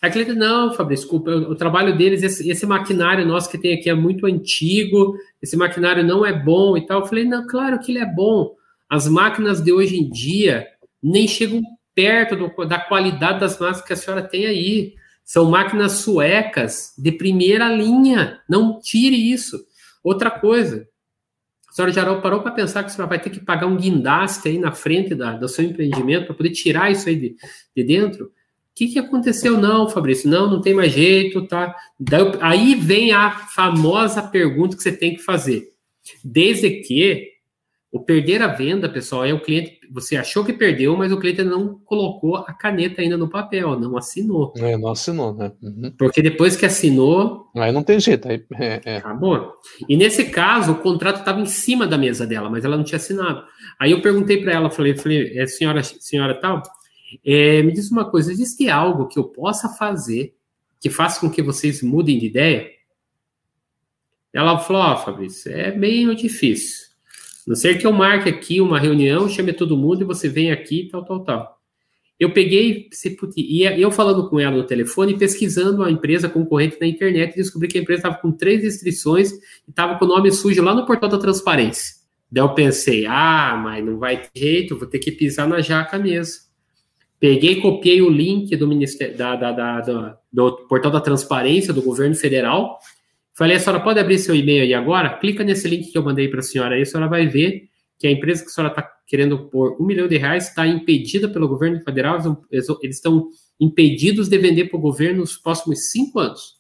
[0.01, 3.89] Aí cliente, não, Fabrício, desculpa, o, trabalho deles, esse, esse, maquinário nosso que tem aqui
[3.89, 7.01] é muito antigo, esse maquinário não é bom e tal.
[7.01, 8.55] Eu falei, não, claro que ele é bom.
[8.89, 10.67] As máquinas de hoje em dia
[11.03, 11.63] nem chegam
[11.95, 14.95] perto do, da qualidade das máquinas que a senhora tem aí.
[15.25, 18.41] São máquinas suecas de primeira linha.
[18.47, 19.65] Não tire isso.
[20.03, 20.94] Outra coisa, a
[21.75, 24.71] senhora já parou para pensar que senhora vai ter que pagar um guindaste aí na
[24.71, 27.37] frente da, do seu empreendimento para poder tirar isso aí de,
[27.75, 28.27] de dentro?
[28.27, 28.31] O
[28.77, 29.59] que, que aconteceu?
[29.59, 31.75] Não, Fabrício, não, não tem mais jeito, tá?
[31.99, 35.73] Daí, aí vem a famosa pergunta que você tem que fazer.
[36.23, 37.34] Desde que
[37.95, 39.79] o perder a venda, pessoal, é o cliente.
[39.93, 43.97] Você achou que perdeu, mas o cliente não colocou a caneta ainda no papel, não
[43.97, 44.53] assinou.
[44.57, 45.53] É, não assinou, né?
[45.63, 45.95] Uhum.
[45.97, 47.53] Porque depois que assinou.
[47.55, 48.27] Aí não tem jeito.
[48.27, 48.97] Aí, é, é.
[48.97, 49.53] Acabou.
[49.89, 52.97] E nesse caso, o contrato estava em cima da mesa dela, mas ela não tinha
[52.97, 53.45] assinado.
[53.79, 56.65] Aí eu perguntei para ela, falei, falei é, senhora, senhora tal,
[57.25, 60.35] é, me diz uma coisa: existe algo que eu possa fazer
[60.81, 62.69] que faça com que vocês mudem de ideia?
[64.33, 66.93] Ela falou: Ó, oh, Fabrício, é meio difícil.
[67.47, 70.89] Não ser que eu marque aqui uma reunião, chame todo mundo e você vem aqui,
[70.91, 71.55] tal, tal, tal.
[72.19, 72.89] Eu peguei,
[73.37, 77.77] e eu falando com ela no telefone, pesquisando a empresa concorrente na internet, descobri que
[77.77, 81.09] a empresa estava com três restrições e estava com o nome sujo lá no portal
[81.11, 81.97] da transparência.
[82.31, 85.99] Daí eu pensei, ah, mas não vai ter jeito, vou ter que pisar na jaca
[85.99, 86.45] mesmo.
[87.19, 91.83] Peguei, copiei o link do, ministério, da, da, da, do, do portal da transparência do
[91.83, 92.79] governo federal,
[93.37, 95.19] Falei, a senhora pode abrir seu e-mail aí agora?
[95.19, 97.65] Clica nesse link que eu mandei para a senhora aí, a senhora vai ver
[97.99, 101.29] que a empresa que a senhora está querendo pôr um milhão de reais está impedida
[101.29, 102.19] pelo governo federal,
[102.51, 103.29] eles estão
[103.61, 106.55] impedidos de vender para o governo nos próximos cinco anos.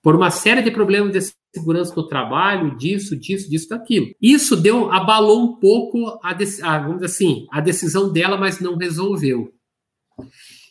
[0.00, 4.06] Por uma série de problemas de segurança no trabalho, disso, disso, disso, daquilo.
[4.22, 9.52] Isso deu, abalou um pouco a, a, vamos assim, a decisão dela, mas não resolveu.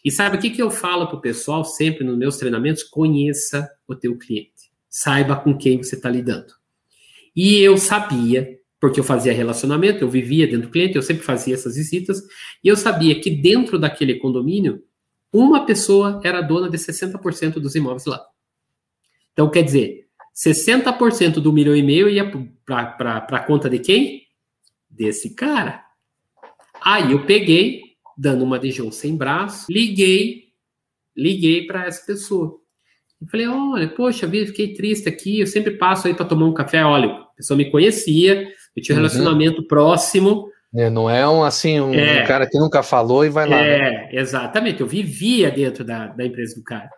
[0.04, 2.84] E sabe o que, que eu falo para o pessoal sempre nos meus treinamentos?
[2.84, 4.55] Conheça o teu cliente
[4.95, 6.53] saiba com quem você está lidando.
[7.36, 11.53] E eu sabia, porque eu fazia relacionamento, eu vivia dentro do cliente, eu sempre fazia
[11.53, 12.21] essas visitas,
[12.63, 14.81] e eu sabia que dentro daquele condomínio,
[15.34, 18.25] uma pessoa era dona de 60% dos imóveis lá.
[19.34, 22.31] Então, quer dizer, 60% do milhão e meio ia
[22.65, 24.21] para a conta de quem?
[24.89, 25.84] Desse cara.
[26.81, 27.81] Aí eu peguei,
[28.17, 30.45] dando uma de João sem braço, liguei
[31.15, 32.60] liguei para essa pessoa.
[33.21, 36.54] Eu falei, olha, poxa vida, fiquei triste aqui, eu sempre passo aí para tomar um
[36.54, 36.84] café.
[36.84, 39.08] Olha, a pessoa me conhecia, eu tinha um uhum.
[39.08, 40.49] relacionamento próximo.
[40.75, 43.56] É, não é um assim, um, é, um, cara que nunca falou e vai lá.
[43.56, 43.78] Né?
[43.78, 44.10] É, né?
[44.12, 46.89] exatamente, eu vivia dentro da, da empresa do cara.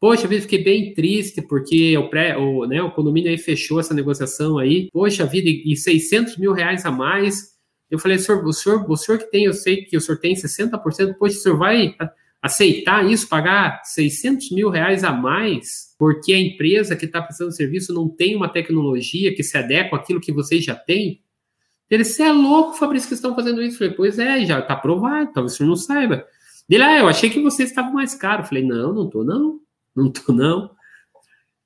[0.00, 3.92] Poxa vida, fiquei bem triste porque o, pré, o, né, o condomínio aí fechou essa
[3.92, 4.88] negociação aí.
[4.90, 7.50] Poxa vida, e 600 mil reais a mais.
[7.90, 10.34] Eu falei, senhor, o senhor, o senhor que tem, eu sei que o senhor tem
[10.34, 11.94] 60%, poxa, o senhor vai
[12.42, 17.92] aceitar isso, pagar 600 mil reais a mais, porque a empresa que está prestando serviço
[17.92, 21.22] não tem uma tecnologia que se adequa àquilo que vocês já têm?
[21.90, 23.74] Ele, você é louco, Fabrício, que estão fazendo isso?
[23.74, 26.24] Eu falei, pois é, já está provado, talvez senhor não saiba.
[26.68, 28.44] Ele, ah, eu achei que vocês estavam mais caros.
[28.44, 29.60] Eu falei, não, não estou não,
[29.94, 30.70] não estou não.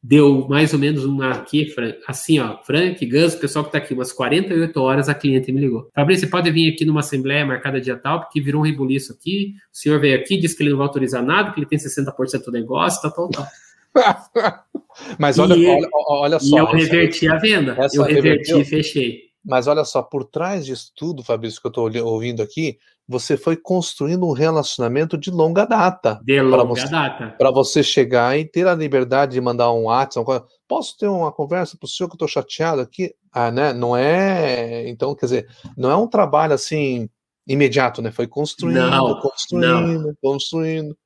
[0.07, 1.67] Deu mais ou menos uma aqui,
[2.07, 5.63] assim, ó, Frank, Gus, o pessoal que está aqui, umas 48 horas a cliente me
[5.63, 5.89] ligou.
[5.95, 9.55] Fabrício, você pode vir aqui numa assembleia marcada dia tal, porque virou um rebuliço aqui,
[9.73, 12.45] o senhor veio aqui, disse que ele não vai autorizar nada, que ele tem 60%
[12.45, 13.47] do negócio, tal, tal, tal.
[15.19, 16.55] Mas olha, e, olha, olha só.
[16.55, 17.75] E eu reverti a venda.
[17.95, 19.34] eu reverti e fechei.
[19.45, 23.57] Mas olha só, por trás disso tudo, Fabrício, que eu estou ouvindo aqui, você foi
[23.57, 26.21] construindo um relacionamento de longa data.
[26.25, 27.35] De longa você, data.
[27.37, 30.45] Para você chegar e ter a liberdade de mandar um WhatsApp.
[30.67, 33.15] Posso ter uma conversa para o senhor que eu estou chateado aqui?
[33.31, 33.75] Ah, né?
[33.75, 34.89] Não é.
[34.89, 37.09] Então, quer dizer, não é um trabalho assim
[37.47, 38.11] imediato, né?
[38.11, 40.15] Foi construindo, não, construindo, não.
[40.23, 40.97] construindo.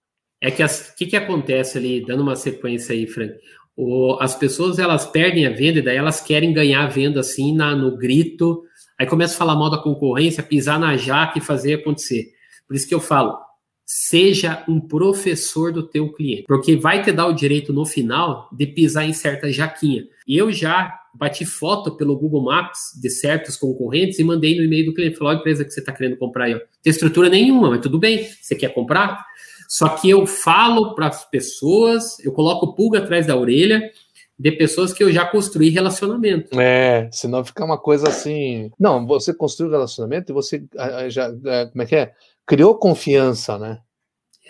[0.41, 3.35] É que o que, que acontece ali, dando uma sequência aí, Frank?
[3.81, 7.55] O, as pessoas elas perdem a venda e daí elas querem ganhar a venda assim
[7.55, 8.65] na, no grito,
[8.99, 12.27] aí começa a falar mal da concorrência, pisar na jaca e fazer acontecer.
[12.67, 13.39] Por isso que eu falo,
[13.87, 18.67] seja um professor do teu cliente, porque vai te dar o direito no final de
[18.67, 20.03] pisar em certa jaquinha.
[20.27, 24.95] Eu já bati foto pelo Google Maps de certos concorrentes e mandei no e-mail do
[24.95, 26.59] cliente, falou, a empresa que você está querendo comprar aí, ó.
[26.83, 29.25] tem estrutura nenhuma, mas tudo bem, você quer comprar?
[29.69, 33.93] Só que eu falo para as pessoas, eu coloco pulga atrás da orelha
[34.39, 36.59] de pessoas que eu já construí relacionamento.
[36.59, 38.71] É, senão fica uma coisa assim.
[38.81, 40.65] Não, você construiu relacionamento e você
[41.11, 41.31] já.
[41.71, 42.13] Como é que é?
[42.47, 43.79] Criou confiança, né?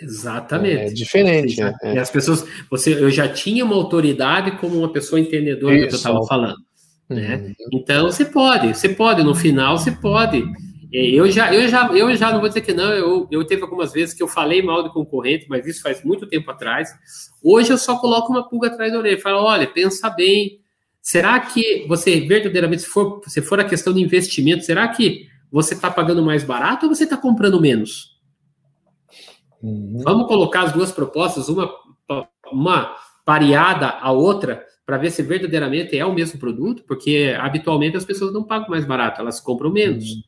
[0.01, 0.91] Exatamente.
[0.91, 1.61] É diferente.
[1.61, 1.73] né?
[1.83, 5.83] E as pessoas, você, eu já tinha uma autoridade como uma pessoa entendedora Isso.
[5.83, 6.57] do que eu estava falando.
[7.09, 7.35] Né?
[7.35, 7.53] Uhum.
[7.73, 10.43] Então você pode, você pode, no final você pode é,
[10.91, 12.91] eu já, eu já, eu já não vou dizer que não.
[12.91, 16.27] Eu, eu teve algumas vezes que eu falei mal do concorrente, mas isso faz muito
[16.27, 16.89] tempo atrás.
[17.43, 19.21] Hoje eu só coloco uma pulga atrás da orelha.
[19.21, 20.59] Falo, olha, pensa bem.
[21.01, 25.73] Será que você verdadeiramente, se for, se for a questão de investimento, será que você
[25.73, 28.19] está pagando mais barato ou você está comprando menos?
[29.61, 30.01] Uhum.
[30.03, 31.71] Vamos colocar as duas propostas, uma,
[32.51, 38.05] uma pareada à outra, para ver se verdadeiramente é o mesmo produto, porque habitualmente as
[38.05, 40.09] pessoas não pagam mais barato, elas compram menos.
[40.09, 40.21] Uhum.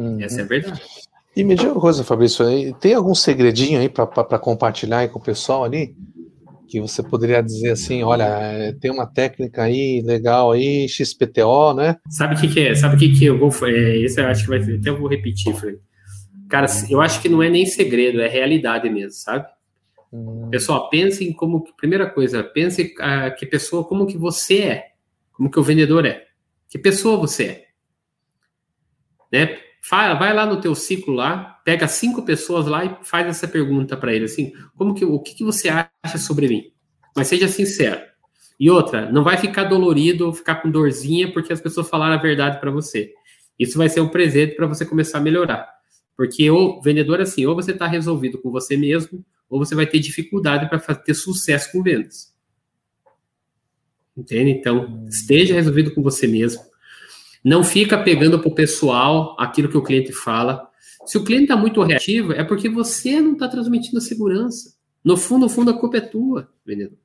[0.00, 0.22] Uhum.
[0.22, 0.82] Essa é a verdade.
[1.36, 2.44] E me diga uma coisa, Fabrício,
[2.80, 5.94] tem algum segredinho aí para compartilhar aí com o pessoal ali?
[6.66, 11.96] Que você poderia dizer assim, olha, é, tem uma técnica aí legal aí, XPTO, né?
[12.08, 12.74] Sabe o que, que, é?
[12.74, 13.50] Sabe o que, que eu vou.
[13.68, 14.58] É, esse eu acho que vai.
[14.58, 15.78] Até eu vou repetir, Fred.
[16.48, 19.46] Cara, eu acho que não é nem segredo, é realidade mesmo, sabe?
[20.12, 20.48] Hum.
[20.50, 21.64] Pessoal, pensem como.
[21.76, 24.84] Primeira coisa, pense uh, que pessoa, como que você é.
[25.32, 26.24] Como que o vendedor é.
[26.68, 27.64] Que pessoa você é.
[29.32, 29.69] Né?
[29.80, 33.96] Fala, vai lá no teu ciclo lá, pega cinco pessoas lá e faz essa pergunta
[33.96, 36.64] para ele assim, como que o que, que você acha sobre mim?
[37.16, 38.00] Mas seja sincero.
[38.58, 42.60] E outra, não vai ficar dolorido, ficar com dorzinha porque as pessoas falaram a verdade
[42.60, 43.12] para você.
[43.58, 45.66] Isso vai ser um presente para você começar a melhorar.
[46.14, 49.98] Porque o vendedor assim, ou você está resolvido com você mesmo, ou você vai ter
[49.98, 52.34] dificuldade para ter sucesso com vendas.
[54.16, 54.50] Entende?
[54.50, 56.60] Então, esteja resolvido com você mesmo.
[57.44, 60.68] Não fica pegando para o pessoal aquilo que o cliente fala.
[61.06, 64.74] Se o cliente está muito reativo, é porque você não está transmitindo segurança.
[65.02, 66.98] No fundo, no fundo, a culpa é tua, vendedor.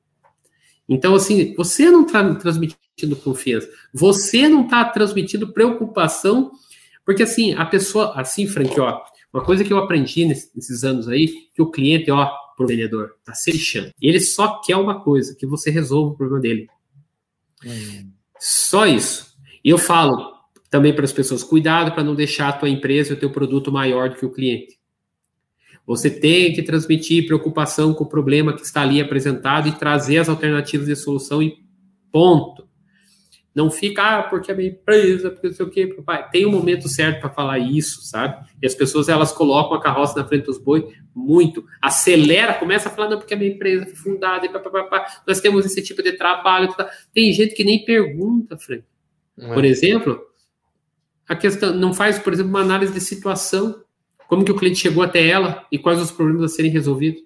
[0.88, 3.68] Então, assim, você não está transmitindo confiança.
[3.92, 6.52] Você não está transmitindo preocupação,
[7.04, 11.28] porque assim, a pessoa, assim, Frank, ó, uma coisa que eu aprendi nesses anos aí,
[11.54, 13.92] que o cliente, ó, pro vendedor, tá se lixando.
[14.00, 16.68] Ele só quer uma coisa, que você resolva o problema dele.
[17.64, 18.10] Hum.
[18.38, 19.35] Só isso.
[19.66, 20.32] E eu falo
[20.70, 23.72] também para as pessoas, cuidado para não deixar a tua empresa e o teu produto
[23.72, 24.78] maior do que o cliente.
[25.84, 30.28] Você tem que transmitir preocupação com o problema que está ali apresentado e trazer as
[30.28, 31.56] alternativas de solução e
[32.12, 32.68] ponto.
[33.52, 36.30] Não fica, ah, porque a minha empresa, porque não sei o quê, papai.
[36.30, 38.46] Tem um momento certo para falar isso, sabe?
[38.62, 41.64] E as pessoas, elas colocam a carroça na frente dos bois muito.
[41.82, 45.66] Acelera, começa a falar, não, porque a minha empresa foi fundada e papapá, nós temos
[45.66, 46.72] esse tipo de trabalho.
[47.12, 48.84] Tem gente que nem pergunta, Frank.
[49.36, 49.68] Por é.
[49.68, 50.20] exemplo,
[51.28, 53.82] a questão não faz, por exemplo, uma análise de situação,
[54.28, 57.22] como que o cliente chegou até ela e quais os problemas a serem resolvidos.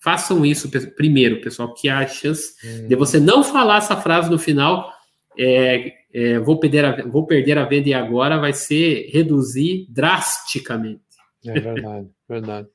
[0.00, 2.86] Façam isso primeiro, pessoal, que há a chance hum.
[2.86, 4.92] de você não falar essa frase no final.
[5.36, 11.02] É, é, vou, perder a, vou perder a venda e agora vai ser reduzir drasticamente.
[11.44, 12.68] É verdade, verdade.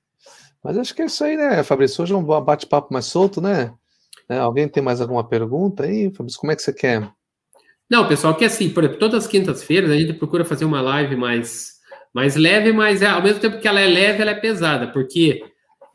[0.64, 2.04] Mas acho que é isso aí, né, Fabrício?
[2.04, 3.74] Hoje é um bate-papo mais solto, né?
[4.30, 6.40] É, alguém tem mais alguma pergunta aí, Fabrício?
[6.40, 7.10] Como é que você quer?
[7.94, 11.16] Não, pessoal, que assim, por exemplo, todas as quintas-feiras a gente procura fazer uma live
[11.16, 11.74] mais,
[12.12, 15.44] mais leve, mas é, ao mesmo tempo que ela é leve, ela é pesada, porque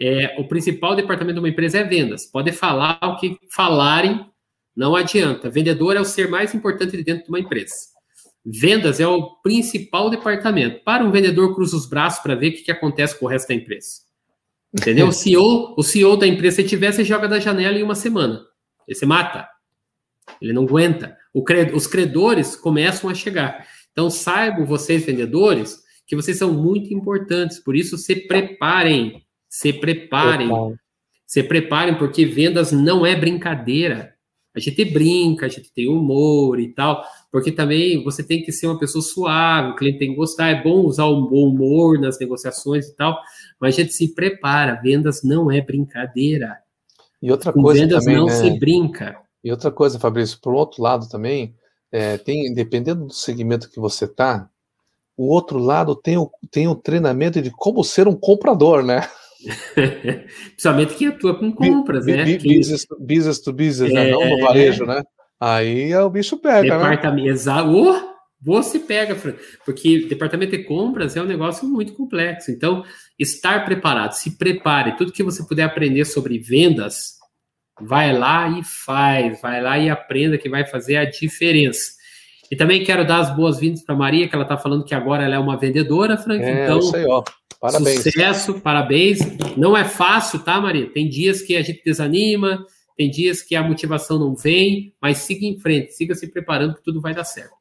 [0.00, 2.24] é, o principal departamento de uma empresa é vendas.
[2.24, 4.24] Pode falar o que falarem,
[4.76, 5.50] não adianta.
[5.50, 7.74] Vendedor é o ser mais importante dentro de uma empresa.
[8.46, 10.84] Vendas é o principal departamento.
[10.84, 13.48] Para um vendedor, cruza os braços para ver o que, que acontece com o resto
[13.48, 13.88] da empresa.
[14.72, 15.08] Entendeu?
[15.10, 18.40] o, CEO, o CEO da empresa, se tiver, você joga da janela em uma semana.
[18.86, 19.48] Ele se mata.
[20.40, 21.16] Ele não aguenta.
[21.46, 23.66] Cred, os credores começam a chegar.
[23.92, 27.58] Então, saibam vocês, vendedores, que vocês são muito importantes.
[27.58, 30.50] Por isso, se preparem se preparem.
[31.26, 34.14] Se preparem, porque vendas não é brincadeira.
[34.54, 38.66] A gente brinca, a gente tem humor e tal, porque também você tem que ser
[38.66, 42.18] uma pessoa suave, o cliente tem que gostar, é bom usar o bom humor nas
[42.18, 43.16] negociações e tal,
[43.60, 46.56] mas a gente se prepara, vendas não é brincadeira.
[47.22, 48.32] E outra Com coisa vendas também, não né?
[48.32, 49.20] se brinca.
[49.42, 51.54] E outra coisa, Fabrício, por outro lado também,
[51.90, 54.48] é, tem, dependendo do segmento que você tá,
[55.16, 59.08] o outro lado tem o, tem o treinamento de como ser um comprador, né?
[60.50, 62.36] Principalmente quem atua com compras, b né?
[62.36, 64.10] Business, to, business to business, é, né?
[64.10, 65.02] Não no varejo, né?
[65.40, 66.90] Aí é o bicho pega, né?
[66.90, 67.62] departamento, né?
[67.62, 69.16] Oh, você pega,
[69.64, 72.50] porque departamento de compras é um negócio muito complexo.
[72.50, 72.84] Então,
[73.18, 74.96] estar preparado, se prepare.
[74.96, 77.17] Tudo que você puder aprender sobre vendas,
[77.80, 81.98] vai lá e faz, vai lá e aprenda que vai fazer a diferença.
[82.50, 85.34] E também quero dar as boas-vindas para Maria, que ela está falando que agora ela
[85.34, 86.42] é uma vendedora, Frank.
[86.42, 87.22] É, então, isso aí, ó.
[87.60, 88.02] Parabéns.
[88.02, 89.18] Sucesso, parabéns.
[89.56, 90.90] Não é fácil, tá, Maria?
[90.90, 92.64] Tem dias que a gente desanima,
[92.96, 96.82] tem dias que a motivação não vem, mas siga em frente, siga se preparando que
[96.82, 97.52] tudo vai dar certo.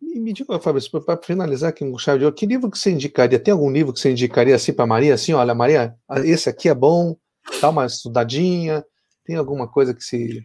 [0.00, 2.90] Me, me diga, Fábio, para finalizar aqui com chave de ouro, que livro que você
[2.90, 3.38] indicaria?
[3.38, 5.14] Tem algum livro que você indicaria assim para Maria?
[5.14, 5.94] Assim, olha, Maria,
[6.24, 7.16] esse aqui é bom,
[7.60, 8.84] dá uma estudadinha.
[9.26, 10.44] Tem alguma coisa que se.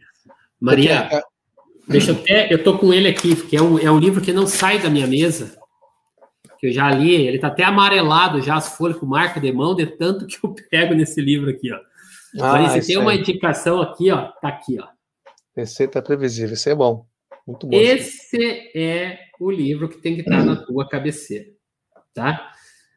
[0.60, 1.24] Maria, Porque,
[1.88, 2.54] deixa eu até.
[2.54, 4.90] Eu tô com ele aqui, porque é um, é um livro que não sai da
[4.90, 5.62] minha mesa
[6.62, 9.76] que eu já li, ele tá até amarelado já as folhas com marca de mão,
[9.76, 11.80] de tanto que eu pego nesse livro aqui, ó.
[12.40, 14.88] Ah, você tem uma indicação aqui, ó, tá aqui, ó.
[15.58, 17.08] Receita previsível, esse é bom.
[17.48, 17.76] Muito bom.
[17.76, 21.48] Esse é o livro que tem que estar na tua cabeceira,
[22.14, 22.52] tá?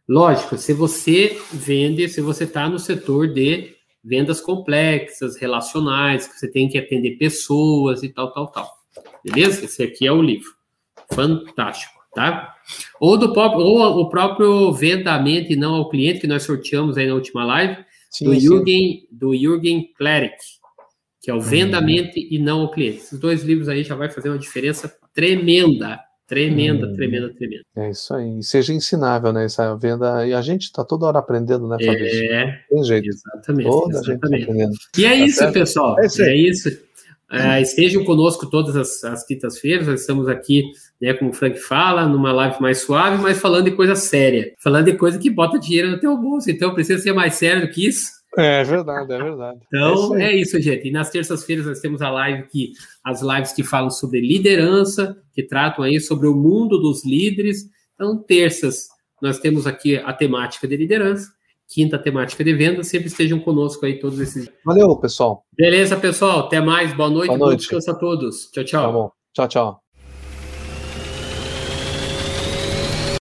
[0.06, 3.73] Lógico, se você vende, se você está no setor de
[4.04, 8.70] vendas complexas, relacionais, que você tem que atender pessoas e tal, tal, tal.
[9.24, 9.64] Beleza?
[9.64, 10.52] Esse aqui é o livro.
[11.12, 12.54] Fantástico tá?
[13.00, 17.06] Ou, do próprio, ou o próprio vendamento e não ao cliente, que nós sorteamos aí
[17.06, 20.36] na última live, sim, do, Jürgen, do Jürgen Klerek,
[21.20, 21.42] que é o hum.
[22.16, 22.98] e não ao cliente.
[22.98, 26.94] Esses dois livros aí já vai fazer uma diferença tremenda, tremenda, hum.
[26.94, 27.64] tremenda, tremenda.
[27.76, 28.42] É isso aí.
[28.42, 29.44] Seja ensinável, né?
[29.44, 30.26] Essa venda.
[30.26, 32.32] E a gente está toda hora aprendendo, né, Fabrício?
[32.32, 32.60] É.
[32.68, 33.08] Tem jeito.
[33.08, 33.70] Exatamente.
[33.70, 34.46] Toda exatamente.
[34.46, 34.52] Tá
[34.98, 35.54] e é tá isso, certo?
[35.54, 36.00] pessoal.
[36.00, 36.22] É isso.
[36.22, 36.84] É isso.
[37.32, 40.62] Uh, estejam conosco todas as, as quintas-feiras, nós estamos aqui,
[41.00, 44.84] né, como o Frank fala, numa live mais suave, mas falando de coisa séria, falando
[44.84, 47.88] de coisa que bota dinheiro no teu bolso, então precisa ser mais sério do que
[47.88, 48.04] isso.
[48.36, 49.60] É verdade, é verdade.
[49.66, 50.88] Então, é, é isso, gente.
[50.88, 52.72] E nas terças-feiras nós temos a live que
[53.04, 57.64] as lives que falam sobre liderança, que tratam aí sobre o mundo dos líderes.
[57.94, 58.88] Então, terças
[59.22, 61.32] nós temos aqui a temática de liderança
[61.68, 62.82] quinta temática de venda.
[62.82, 64.48] Sempre estejam conosco aí todos esses.
[64.64, 65.44] Valeu, pessoal.
[65.52, 66.40] Beleza, pessoal.
[66.40, 66.92] Até mais.
[66.94, 67.28] Boa noite.
[67.28, 67.50] Boa noite.
[67.50, 68.50] Bom descanso a todos.
[68.52, 68.86] Tchau, tchau.
[68.86, 69.10] Tá bom.
[69.32, 69.83] Tchau, tchau.